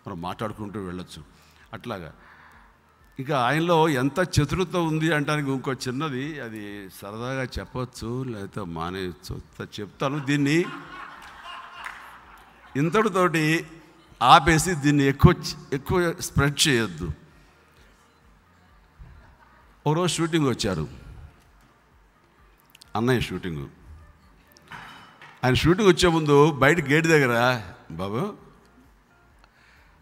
మనం 0.06 0.20
మాట్లాడుకుంటూ 0.20 0.80
వెళ్ళొచ్చు. 0.80 1.22
అట్లాగా. 1.72 2.12
ఇక 3.20 3.32
ఆయనలో 3.32 3.88
ఎంత 3.88 4.18
చతురత 4.20 4.76
ఉంది 4.76 5.14
అంటానికి 5.14 5.50
ఇంకో 5.50 5.72
చిన్నది 5.72 6.40
అది 6.40 6.90
సరదాగా 6.90 7.44
చెప్పచ్చు 7.44 8.22
లేకపోతే 8.22 8.60
మానేయచ్చు 8.60 9.40
చెప్తాను. 9.80 10.18
దీన్ని 10.18 10.64
ఇంతటితోటి 12.76 13.66
ఆపేసి 14.22 14.74
దీన్ని 14.74 15.04
ఎక్కువ 15.04 15.34
ఎక్కువ 15.72 16.14
స్ప్రెడ్ 16.20 16.68
చేయొద్దు. 16.68 17.12
ఒకరోజు 19.86 20.14
షూటింగ్ 20.14 20.46
వచ్చారు. 20.46 20.88
అన్నయ్య 22.96 23.20
షూటింగు. 23.20 23.68
ఆయన 25.44 25.54
షూటింగ్ 25.54 25.88
వచ్చే 25.88 26.08
ముందు 26.08 26.50
బయట 26.50 26.80
గేట్ 26.84 27.06
దగ్గర 27.06 27.62
బాబు 27.90 28.34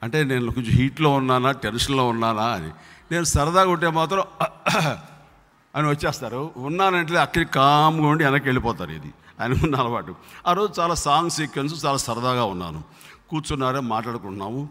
అంటే 0.03 0.25
నేను 0.25 0.51
కొంచెం 0.51 0.71
హీట్లో 0.71 1.11
ఉన్నానా 1.11 1.51
టెన్షన్లో 1.51 2.09
ఉన్నానా 2.09 2.47
అని 2.49 2.71
నేను 3.13 3.25
సరదాగా 3.25 3.71
ఉంటే 3.71 3.91
మాత్రం 3.91 4.25
అని 5.77 5.89
వచ్చేస్తారు. 5.89 6.51
ఉన్నానంటే 6.57 7.19
అక్కడికి 7.19 7.53
కామ్గా 7.53 8.07
ఉండి 8.07 8.25
వెనక్కి 8.25 8.49
వెళ్ళిపోతారు 8.49 8.91
ఇది. 8.91 9.13
ఆయన 9.41 9.53
ఉన్న 9.53 9.77
అలవాటు. 9.77 10.15
ఆ 10.47 10.53
రోజు 10.53 10.81
చాలా 10.81 10.95
సాంగ్ 10.95 11.31
సీక్వెన్స్ 11.31 11.85
చాలా 11.85 11.97
సరదాగా 11.97 12.45
ఉన్నాను. 12.45 12.85
కూర్చున్నారే 13.31 13.81
మాట్లాడుకుంటున్నాము. 13.81 14.69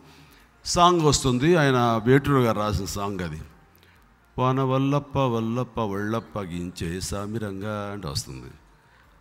సాంగ్ 0.65 1.01
వస్తుంది. 1.01 1.55
ఆయన 1.55 2.01
వేటూరు 2.03 2.39
గారు 2.39 2.59
రాసిన 2.59 2.85
సాంగ్ 2.85 3.21
అది. 3.21 3.41
వాన 4.37 4.61
వల్లప్ప 4.61 5.17
వల్లప్ప 5.17 5.79
వల్లప్ప 5.79 6.39
గించే 6.39 7.01
సామిరంగా 7.01 7.91
అంటే 7.93 8.07
వస్తుంది. 8.07 8.51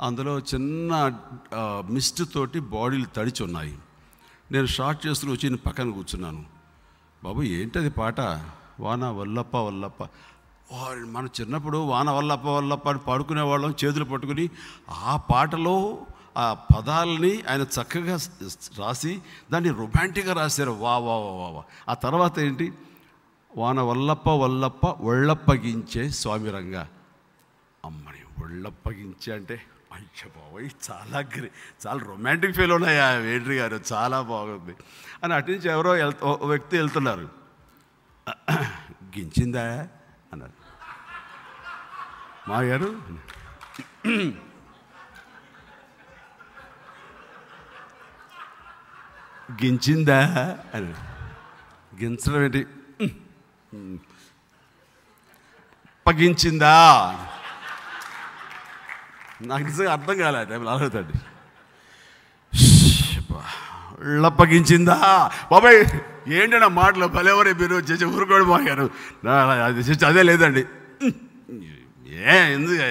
అందులో 0.01 0.39
చిన్న 0.39 1.13
మిస్ట్ 1.91 2.23
తోటి 2.35 2.61
బాడీలు 2.61 3.05
తడిచి 3.05 3.45
ఉన్నాయి. 3.45 3.79
నేను 4.53 4.67
షార్ట్ 4.67 5.07
చేస్తూ 5.07 5.29
వచ్చి 5.29 5.45
నేను 5.45 5.57
పక్కన 5.57 5.91
కూర్చున్నాను. 5.91 6.45
బాబు 7.25 7.43
ఏంటది 7.43 7.91
పాట? 7.91 8.21
వాన 8.81 9.07
వల్లప్ప 9.07 9.57
వల్లప్ప. 9.57 10.03
వారి- 10.73 11.09
మన 11.09 11.29
చిన్నప్పుడు 11.41 11.79
వాన 11.79 12.11
వల్లప్ప 12.11 12.49
వల్లప్ప 12.49 12.89
అని 12.89 12.99
పాడుకునేవాళ్ళం 12.99 13.75
చేతులు 13.85 14.05
పట్టుకుని 14.05 14.51
ఆ 14.91 15.17
పాటలో 15.17 16.07
ఆ 16.39 16.57
పదాలని 16.77 17.43
ఆయన 17.49 17.63
చక్కగా 17.63 18.19
రాసి 18.79 19.23
దాన్ని 19.53 19.71
రొమాంటిక్గా 19.71 20.33
రాశారు. 20.33 20.71
వా 20.71 20.99
వా 20.99 21.17
వా 21.17 21.33
వా 21.33 21.49
వా. 21.49 21.63
ఆ 21.89 21.95
తర్వాత 21.95 22.39
ఏంటి? 22.39 22.73
వాన 23.57 23.81
వల్లప్ప 23.81 24.31
వల్లప్ప 24.31 24.87
ఒళ్ళప్పగించే 24.87 26.11
స్వామిరంగా 26.11 26.89
అమ్మని 27.85 28.45
ఒళ్ళప్పగించే 28.45 29.33
అంటే 29.33 29.63
అయ్య 29.93 30.29
బాబోయ్ 30.29 30.71
చాలా 30.91 31.19
గ్రే 31.19 31.51
చాలా 31.87 32.01
రొమాంటిక్ 32.01 32.57
ఫీల్ 32.57 32.73
ఉన్నాయి? 32.73 33.01
ఆ 33.01 33.11
వేడ్రి 33.11 33.57
గారు 33.57 33.81
చాలా 33.93 34.21
బాగుంది. 34.21 34.77
అని 35.25 35.35
అటు 35.35 35.51
నుంచి 35.51 35.71
ఎవరో 35.71 35.91
వెళ్త 35.91 36.25
వ్యక్తి 36.25 36.77
వెళ్తున్నారు. 36.77 37.29
గించిందా 39.15 39.65
అన్నారు 40.33 40.57
మా 42.49 42.61
గారు 42.63 42.89
గించిందా 49.59 50.19
అని 50.75 50.91
గించడం 51.93 52.43
ఏంటి? 52.45 52.63
పగించిందా? 56.07 56.75
నాకు 59.43 59.65
నిజంగా 59.65 59.93
అర్థం 59.93 60.17
కాలే 60.19 60.39
ఆ 60.39 60.47
టైంలో 60.51 60.71
అడుగుతాండి 60.71 61.17
లప్పగించిందా 64.23 64.97
బాబాయ్! 65.53 65.81
ఏంటి 66.29 66.61
నా 66.61 66.69
మాటలు? 66.69 67.07
భలేవరే 67.07 67.53
మీరు? 67.53 67.75
చచ్చి 67.75 68.07
ఊరుకోడు 68.07 68.45
మాగారు 68.45 68.91
అది 69.65 70.05
అదే 70.07 70.23
లేదండి. 70.23 70.65
ఏ 72.11 72.53
ఎందుకు? 72.53 72.83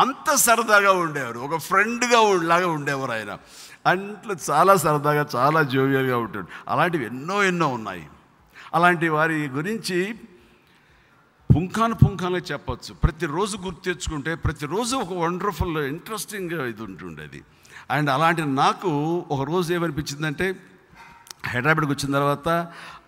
అంత 0.00 0.34
సరదాగా 0.34 0.92
ఉండేవారు. 0.92 1.38
ఒక 1.38 1.58
ఫ్రెండ్గా 1.60 2.42
లాగా 2.42 2.66
ఉండేవారు 2.66 3.12
ఆయన. 3.12 3.38
అంట్లో 3.86 4.34
చాలా 4.50 4.76
సరదాగా 4.76 5.26
చాలా 5.36 5.62
జోవియల్గా 5.62 6.16
ఉంటాడు. 6.18 6.46
అలాంటివి 6.68 7.06
ఎన్నో 7.06 7.44
ఎన్నో 7.44 7.68
ఉన్నాయి. 7.68 8.06
అలాంటి 8.74 9.08
వారి 9.08 9.48
గురించి 9.48 10.14
పుంఖాను 11.56 11.94
పుంఖాను 11.94 12.36
చెప్పచ్చు. 12.36 12.94
ప్రతిరోజు 12.94 13.56
గుర్తు 13.56 13.80
తెచ్చుకుంటే 13.80 14.34
ప్రతిరోజు 14.34 14.96
ఒక 14.96 15.12
వండర్ఫుల్ 15.12 15.78
ఇంట్రెస్టింగ్ 15.78 16.50
ఇది 16.50 16.82
ఉంటుండేది. 16.82 17.42
అండ్ 17.90 18.10
అలాంటి 18.10 18.42
నాకు 18.46 19.24
ఒక 19.30 19.48
రోజు 19.48 19.74
ఏమనిపించిందంటే 19.74 20.56
హైదరాబాద్కి 21.46 21.92
వచ్చిన 21.92 22.12
తర్వాత 22.12 22.48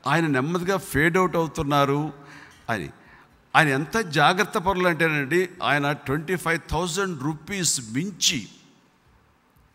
ఆయన 0.06 0.26
నెమ్మదిగా 0.26 0.76
ఫేడ్ 0.76 1.16
అవుట్ 1.16 1.36
అవుతున్నారు 1.36 2.12
అని. 2.70 2.90
ఆయన 3.56 3.68
ఎంత 3.68 3.98
జాగ్రత్త 3.98 4.58
పనులు 4.58 4.88
అంటేనండి 4.88 5.48
ఆయన 5.62 5.92
ట్వంటీ 5.92 6.36
ఫైవ్ 6.36 6.60
థౌజండ్ 6.70 7.22
రూపీస్ 7.22 7.92
మించి 7.92 8.48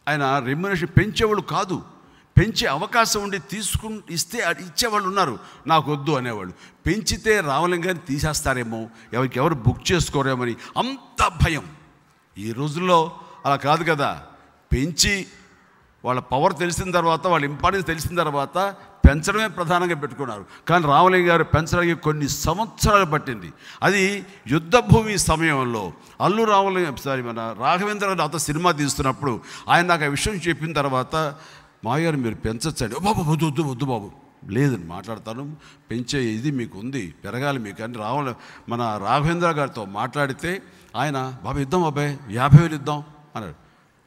ఆయన 0.07 0.39
రెమ్యునేషన్ 0.39 0.87
పెంచేవాళ్ళు 0.87 1.41
కాదు. 1.41 1.81
పెంచే 2.37 2.67
అవకాశం 2.67 3.23
ఉండి 3.23 3.39
తీసుకు 3.39 4.01
ఇస్తే 4.09 4.39
అది 4.39 4.61
ఇచ్చేవాళ్ళు 4.61 5.07
ఉన్నారు. 5.07 5.39
నాకు 5.67 5.93
వద్దు 5.93 6.11
అనేవాళ్ళు. 6.11 6.53
పెంచితే 6.85 7.39
రామలింగాన్ని 7.39 8.03
తీసేస్తారేమో 8.07 8.89
ఎవరికి 9.13 9.39
ఎవరు 9.39 9.53
బుక్ 9.53 9.91
చేసుకోరేమని 9.91 10.55
అంత 10.77 11.27
భయం. 11.45 11.63
ఈ 12.37 12.51
రోజుల్లో 12.51 13.11
అలా 13.45 13.55
కాదు 13.55 13.83
కదా. 13.83 14.23
పెంచి 14.73 15.27
వాళ్ళ 16.05 16.19
పవర్ 16.19 16.55
తెలిసిన 16.55 16.91
తర్వాత 16.91 17.27
వాళ్ళ 17.27 17.45
ఇంపార్టెన్స్ 17.45 17.87
తెలిసిన 17.87 18.15
తర్వాత 18.15 18.75
పెంచడమే 19.07 19.47
ప్రధానంగా 19.47 19.95
పెట్టుకున్నారు. 19.95 20.45
కానీ 20.69 20.85
రామలింగ 20.85 21.29
గారు 21.29 21.43
పెంచడానికి 21.43 22.01
కొన్ని 22.01 22.29
సంవత్సరాలు 22.29 23.05
పట్టింది. 23.05 23.53
అది 23.83 24.25
యుద్ధభూమి 24.47 25.17
సమయంలో 25.17 25.93
అల్లు 26.21 26.43
రామలింగ 26.43 26.95
సారీ 26.95 27.21
మన 27.21 27.55
రాఘవేంద్ర 27.59 28.07
గారు 28.07 28.17
నాతో 28.17 28.37
సినిమా 28.37 28.71
తీస్తున్నప్పుడు 28.71 29.39
ఆయన 29.69 29.85
నాకు 29.85 30.03
ఆ 30.03 30.07
విషయం 30.07 30.33
చెప్పిన 30.33 30.73
తర్వాత 30.73 31.35
మాయగారు 31.85 32.15
మీరు 32.15 32.35
పెంచచ్చండి. 32.35 32.95
బాబు 33.05 33.31
వద్దు 33.31 33.45
వద్దు 33.45 33.61
వద్దు 33.61 33.85
బాబు. 33.85 34.11
లేదని 34.49 34.83
మాట్లాడతాను. 34.83 35.55
పెంచే 35.91 36.23
ఇది 36.23 36.51
మీకు 36.51 36.79
ఉంది 36.79 37.13
పెరగాలి 37.23 37.59
మీకు. 37.59 37.83
అని 37.83 37.97
రావాలి 37.97 38.35
మన 38.69 39.01
రాఘవేంద్ర 39.03 39.47
గారితో 39.47 39.85
మాట్లాడితే 39.85 40.61
ఆయన 40.95 41.33
బాబు 41.43 41.59
ఇద్దాం 41.59 41.81
బాబాయ్ 41.81 42.17
యాభై 42.31 42.61
వేలు 42.61 42.75
ఇద్దాం 42.75 43.03
అన్నాడు. 43.35 43.64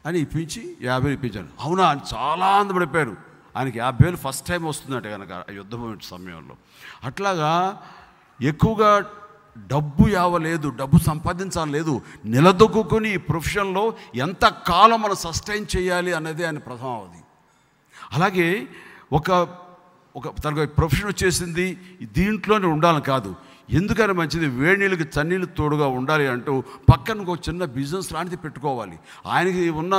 అని 0.08 0.18
ఇప్పించి 0.18 0.76
యాభై 0.82 1.12
ఇప్పించాను 1.12 1.48
అవునా? 1.60 1.88
అని 1.88 2.00
చాలా 2.14 2.46
ఆనందపడిపోయారు 2.46 3.16
ఆయనకి 3.56 3.78
యాభై 3.78 4.04
వేలు 4.04 4.16
ఫస్ట్ 4.16 4.48
టైం 4.48 4.64
వస్తుందట 4.64 5.06
కనుక 5.08 5.32
ఆ 5.32 5.96
సమయంలో. 6.02 6.56
అట్లాగా 7.04 7.82
ఎక్కువగా 8.42 9.04
డబ్బు 9.66 10.08
యావలేదు 10.08 10.68
డబ్బు 10.68 10.98
సంపాదించాలి 10.98 11.72
లేదు. 11.72 12.02
నిలదొక్కుని 12.24 13.14
ఈ 13.14 13.16
ప్రొఫెషన్లో 13.16 13.94
ఎంత 14.14 14.48
కాలం 14.48 15.02
మనం 15.02 15.14
సస్టైన్ 15.14 15.66
చేయాలి 15.76 16.12
అనేది 16.12 16.44
ఆయన 16.44 16.58
ప్రథమావధి 16.58 17.22
అలాగే 18.12 18.66
ఒక 19.12 19.30
ఒక 20.16 20.38
తనకు 20.44 20.66
ప్రొఫెషన్ 20.66 21.08
వచ్చేసింది 21.08 21.80
దీంట్లోనే 22.02 22.66
ఉండాలని 22.66 23.02
కాదు. 23.02 23.34
ఎందుకని 23.70 24.12
మంచిది? 24.12 24.46
వేడి 24.46 24.80
నీళ్ళకి 24.80 25.02
చన్నీళ్ళు 25.02 25.46
తోడుగా 25.46 25.86
ఉండాలి 25.86 26.26
అంటూ 26.26 26.62
పక్కన 26.88 27.20
ఒక 27.20 27.38
చిన్న 27.48 27.64
బిజినెస్ 27.64 28.12
లాంటిది 28.12 28.36
పెట్టుకోవాలి. 28.36 28.98
ఆయనకి 29.26 29.70
ఉన్న 29.70 29.94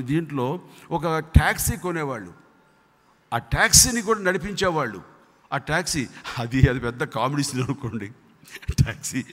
దీంట్లో 0.00 0.60
ఒక 0.90 1.18
ట్యాక్సీ 1.18 1.76
కొనేవాళ్ళు. 1.76 2.32
ఆ 3.32 3.38
ట్యాక్సీని 3.38 4.02
కూడా 4.02 4.20
నడిపించేవాళ్ళు. 4.20 5.02
ఆ 5.52 5.56
ట్యాక్సీ 5.56 6.06
అది 6.38 6.68
అది 6.70 6.80
పెద్ద 6.80 7.04
కామెడీ 7.04 7.42
సీన్ 7.42 7.62
అనుకోండి. 7.62 8.12
ట్యాక్సీ 8.82 9.24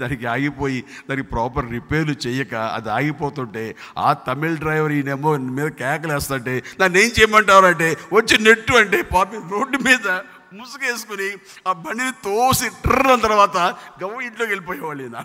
దానికి 0.00 0.26
ఆగిపోయి 0.26 0.84
దానికి 1.10 1.28
ప్రాపర్ 1.28 1.70
రిపేర్లు 1.70 2.14
చేయక 2.26 2.54
అది 2.54 2.90
ఆగిపోతుంటే 2.90 3.76
ఆ 3.98 4.12
తమిళ 4.12 4.54
డ్రైవర్ 4.54 4.92
ఈయనేమో 4.92 5.36
మీద 5.36 5.66
కేకలేస్తుంటే 5.66 6.62
దాన్ని 6.80 7.04
ఏం 7.04 7.10
చేయమంటారంటే 7.20 7.96
వచ్చి 8.12 8.38
నెట్టు 8.38 8.72
అంటే 8.72 9.02
పాపి 9.02 9.36
రోడ్డు 9.36 9.78
మీద 9.78 10.20
ముసుగేసుకుని 10.54 11.28
ఆ 11.68 11.72
బండిని 11.72 12.12
తోసి 12.24 12.68
ట్రన్న 12.68 13.14
తర్వాత 13.14 13.56
గవ్వ 14.02 14.20
ఇంట్లోకి 14.20 14.50
వెళ్ళిపోయేవాళ్ళు 14.50 15.02
ఈయన. 15.02 15.24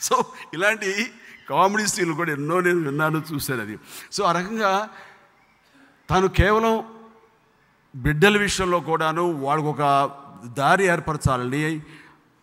సో 0.00 0.24
ఇలాంటి 0.54 1.12
కామెడీ 1.48 1.86
సీన్లు 1.86 2.14
కూడా 2.14 2.32
ఎన్నో 2.32 2.60
నేను 2.60 2.80
విన్నాను 2.80 3.22
చూశాను 3.32 3.62
అది. 3.62 3.78
సో 4.12 4.24
ఆ 4.24 4.32
రకంగా 4.32 4.88
తాను 6.08 6.28
కేవలం 6.28 6.84
బిడ్డల 7.96 8.36
విషయంలో 8.38 8.80
కూడాను 8.80 9.22
వాళ్ళకు 9.22 9.68
ఒక 9.68 9.82
దారి 10.48 10.84
ఏర్పరచాలని 10.84 11.82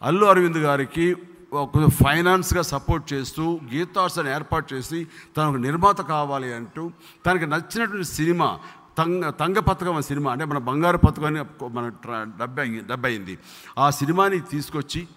అల్లు 0.02 0.26
అరవింద్ 0.26 0.58
గారికి 0.58 1.16
కొంచెం 1.52 1.90
ఫైనాన్స్గా 1.90 2.62
సపోర్ట్ 2.62 3.14
చేస్తూ 3.14 3.60
గీతార్స్ 3.74 4.20
అని 4.20 4.30
ఏర్పాటు 4.30 4.74
చేసి 4.74 5.08
తనకు 5.38 5.58
నిర్మాత 5.58 6.02
కావాలి 6.02 6.54
అంటూ 6.54 6.92
తనకి 7.26 7.46
నచ్చినటువంటి 7.46 8.08
సినిమా 8.08 8.60
తంగ 8.98 9.30
తంగ 9.30 9.60
పథకం 9.60 10.02
సినిమా 10.02 10.32
అంటే 10.32 10.46
మన 10.46 10.58
బంగారు 10.58 10.98
పథకం 10.98 11.26
అని 11.26 11.66
మన 11.68 11.90
ట్ర- 11.90 12.32
డబ్బై 12.88 13.38
ఆ 13.78 13.90
సినిమాని 13.90 14.40
తీసుకొచ్చి 14.40 15.08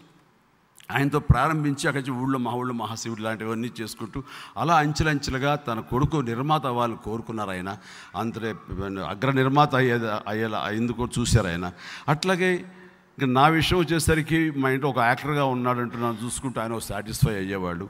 ఆయనతో 0.91 1.19
ప్రారంభించి 1.19 1.89
అక్కడి 1.89 2.11
నుంచి 2.11 2.23
ఊళ్ళో 2.23 2.39
మా 2.39 2.51
ఊళ్ళో 2.51 2.75
మహాశివుడు 2.75 3.21
లాంటివన్నీ 3.21 3.73
చేసుకుంటూ 3.81 4.23
అలా 4.57 4.77
అంచెలంచెలుగా 4.77 5.55
తన 5.55 5.81
కొడుకు 5.81 6.17
నిర్మాత 6.17 6.67
వాళ్ళు 6.67 6.97
కోరుకున్నారు 6.97 7.51
ఆయన. 7.51 7.77
అంతటే 8.17 8.55
అగ్ర 9.09 9.31
నిర్మాత 9.31 9.75
అయ్యే 9.75 9.95
అయ్యేలా 10.29 10.59
అయిందుకు 10.59 11.09
చూశారు 11.19 11.47
ఆయన. 11.47 11.73
అట్లాగే 12.09 12.55
ఇంకా 13.19 13.27
నా 13.27 13.49
విషయం 13.49 13.79
వచ్చేసరికి 13.79 14.51
మా 14.51 14.71
ఇంట్లో 14.71 14.91
ఒక 14.91 14.99
యాక్టర్గా 14.99 15.45
ఉన్నాడంటూ 15.45 15.97
నన్ను 15.97 16.25
చూసుకుంటూ 16.25 16.61
ఆయన 16.61 16.79
సాటిస్ఫై 16.79 17.35
అయ్యేవాడు. 17.35 17.89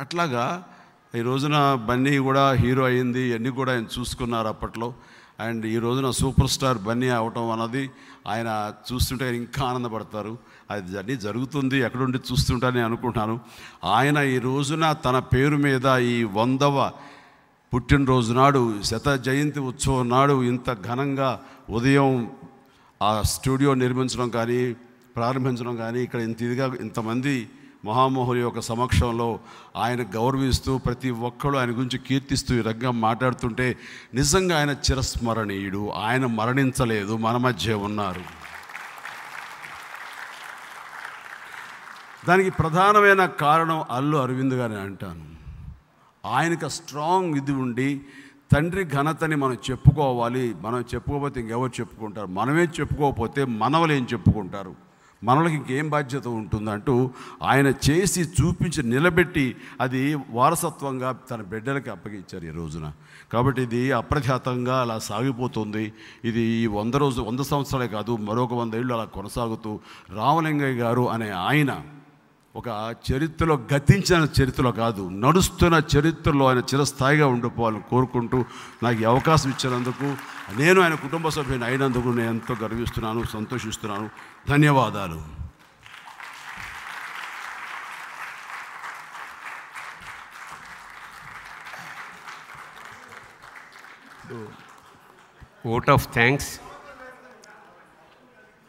అట్లాగా 0.00 0.68
ఈ 1.14 1.20
రోజున 1.20 1.56
బన్నీ 1.88 2.18
కూడా 2.18 2.42
హీరో 2.52 2.82
అయింది 2.84 3.20
ఇవన్నీ 3.20 3.50
కూడా 3.50 3.70
ఆయన 3.72 3.86
చూసుకున్నారు 3.94 4.48
అప్పట్లో. 4.48 4.88
అండ్ 5.40 5.66
ఈ 5.66 5.78
రోజున 5.78 6.10
సూపర్ 6.10 6.48
స్టార్ 6.48 6.78
బన్నీ 6.78 7.08
అవటం 7.08 7.50
అన్నది 7.50 7.90
ఆయన 8.26 8.72
చూస్తుంటే 8.88 9.24
ఆయన 9.24 9.34
ఇంకా 9.34 9.62
ఆనందపడతారు. 9.64 10.38
అది 10.70 10.98
అన్నీ 10.98 11.16
జరుగుతుంది 11.16 11.78
ఎక్కడుండి 11.78 12.18
చూస్తుంటారని 12.28 12.80
అనుకుంటున్నాను. 12.80 13.40
ఆయన 13.84 14.18
ఈ 14.34 14.38
రోజున 14.38 14.92
తన 14.92 15.18
పేరు 15.18 15.56
మీద 15.56 15.86
ఈ 15.86 16.24
వందవ 16.24 16.90
పుట్టినరోజు 17.72 18.32
నాడు 18.32 18.62
శత 18.82 19.08
జయంతి 19.26 19.60
ఉత్సవం 19.60 20.08
నాడు 20.08 20.42
ఇంత 20.42 20.70
ఘనంగా 20.84 21.30
ఉదయం 21.70 22.30
ఆ 23.02 23.22
స్టూడియో 23.22 23.74
నిర్మించడం 23.74 24.28
కానీ 24.28 24.60
ప్రారంభించడం 25.16 25.76
కానీ 25.76 26.00
ఇక్కడ 26.02 26.20
ఇంత 26.20 26.42
ఇదిగా 26.42 26.66
ఇంతమంది 26.80 27.36
మహామోహుల 27.84 28.38
యొక్క 28.38 28.60
సమక్షంలో 28.60 29.38
ఆయన 29.76 30.02
గౌరవిస్తూ 30.02 30.78
ప్రతి 30.78 31.10
ఒక్కరు 31.10 31.56
ఆయన 31.56 31.70
గురించి 31.70 31.98
కీర్తిస్తూ 31.98 32.54
ఈ 32.54 32.60
రంగం 32.60 33.00
మాట్లాడుతుంటే 33.00 33.78
నిజంగా 34.14 34.58
ఆయన 34.58 34.70
చిరస్మరణీయుడు. 34.70 35.90
ఆయన 35.90 36.26
మరణించలేదు. 36.26 37.16
మన 37.16 37.36
మధ్య 37.36 37.74
ఉన్నారు. 37.74 38.20
దానికి 42.28 42.50
ప్రధానమైన 42.50 43.26
కారణం 43.26 43.84
అల్లు 43.90 44.16
అరవింద్ 44.16 44.54
గారిని 44.54 44.80
అంటాను. 44.80 45.24
ఆయనకు 46.26 46.68
స్ట్రాంగ్ 46.68 47.34
ఇది 47.34 47.52
ఉండి 47.52 48.00
తండ్రి 48.52 48.84
ఘనతని 48.84 49.36
మనం 49.36 49.54
చెప్పుకోవాలి. 49.54 50.54
మనం 50.60 50.80
చెప్పుకోకపోతే 50.80 51.40
ఇంకెవరు 51.40 51.72
చెప్పుకుంటారు? 51.80 52.26
మనమే 52.26 52.64
చెప్పుకోకపోతే 52.64 53.44
మనవలు 53.44 53.92
ఏం 53.92 54.06
చెప్పుకుంటారు. 54.12 54.89
మనలకి 55.24 55.54
ఇంకేం 55.54 55.88
బాధ్యత 55.88 56.28
ఉంటుందంటూ 56.28 57.10
ఆయన 57.42 57.72
చేసి 57.90 58.20
చూపించి 58.20 58.82
నిలబెట్టి 58.82 59.56
అది 59.80 60.16
వారసత్వంగా 60.30 61.12
తన 61.12 61.42
బిడ్డలకి 61.42 61.90
అప్పగించారు 61.90 62.44
ఈ 62.44 62.50
రోజున. 62.50 62.92
కాబట్టి 63.32 63.62
ఇది 63.62 63.92
అప్రఖ్యాతంగా 63.92 64.80
అలా 64.80 64.98
సాగిపోతుంది. 64.98 65.92
ఇది 66.24 66.40
ఈ 66.40 66.66
వంద 66.66 66.94
రోజు 66.94 67.22
వంద 67.22 67.40
సంవత్సరాలే 67.40 67.88
కాదు 67.88 68.16
మరొక 68.16 68.54
వంద 68.54 68.74
ఏళ్ళు 68.74 68.94
అలా 68.94 69.04
కొనసాగుతూ 69.04 69.80
రామలింగయ్య 70.12 70.80
గారు 70.82 71.10
అనే 71.10 71.30
ఆయన 71.30 71.82
ఒక 72.56 72.96
చరిత్రలో 73.12 73.54
గతించిన 73.74 74.28
చరిత్రలో 74.42 74.72
కాదు 74.72 75.08
నడుస్తున్న 75.08 75.82
చరిత్రలో 75.96 76.48
ఆయన 76.48 76.58
చిరస్థాయిగా 76.58 77.26
ఉండిపోవాలని 77.26 77.82
కోరుకుంటూ 77.90 78.44
నాకు 78.82 79.04
అవకాశం 79.04 79.50
ఇచ్చినందుకు 79.50 80.16
నేను 80.60 80.80
ఆయన 80.80 80.94
కుటుంబ 80.94 81.28
సభ్యుని 81.28 81.64
అయినందుకు 81.64 82.08
నేను 82.08 82.30
ఎంతో 82.30 82.54
గర్విస్తున్నాను 82.54 83.24
సంతోషిస్తున్నాను. 83.24 84.10
ధన్యవాదాలు. 84.48 85.40
Vote 95.68 95.90
of 95.90 96.12
thanks 96.12 96.60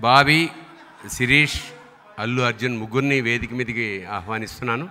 Bobby 0.02 0.50
Sirish 1.10 1.62
Allu 2.24 2.42
Arjun 2.42 2.76
ముగ్గురిని 2.78 3.22
వేదిక 3.22 3.54
మీదకి 3.54 4.06
ఆహ్వానిస్తున్నాను. 4.18 4.86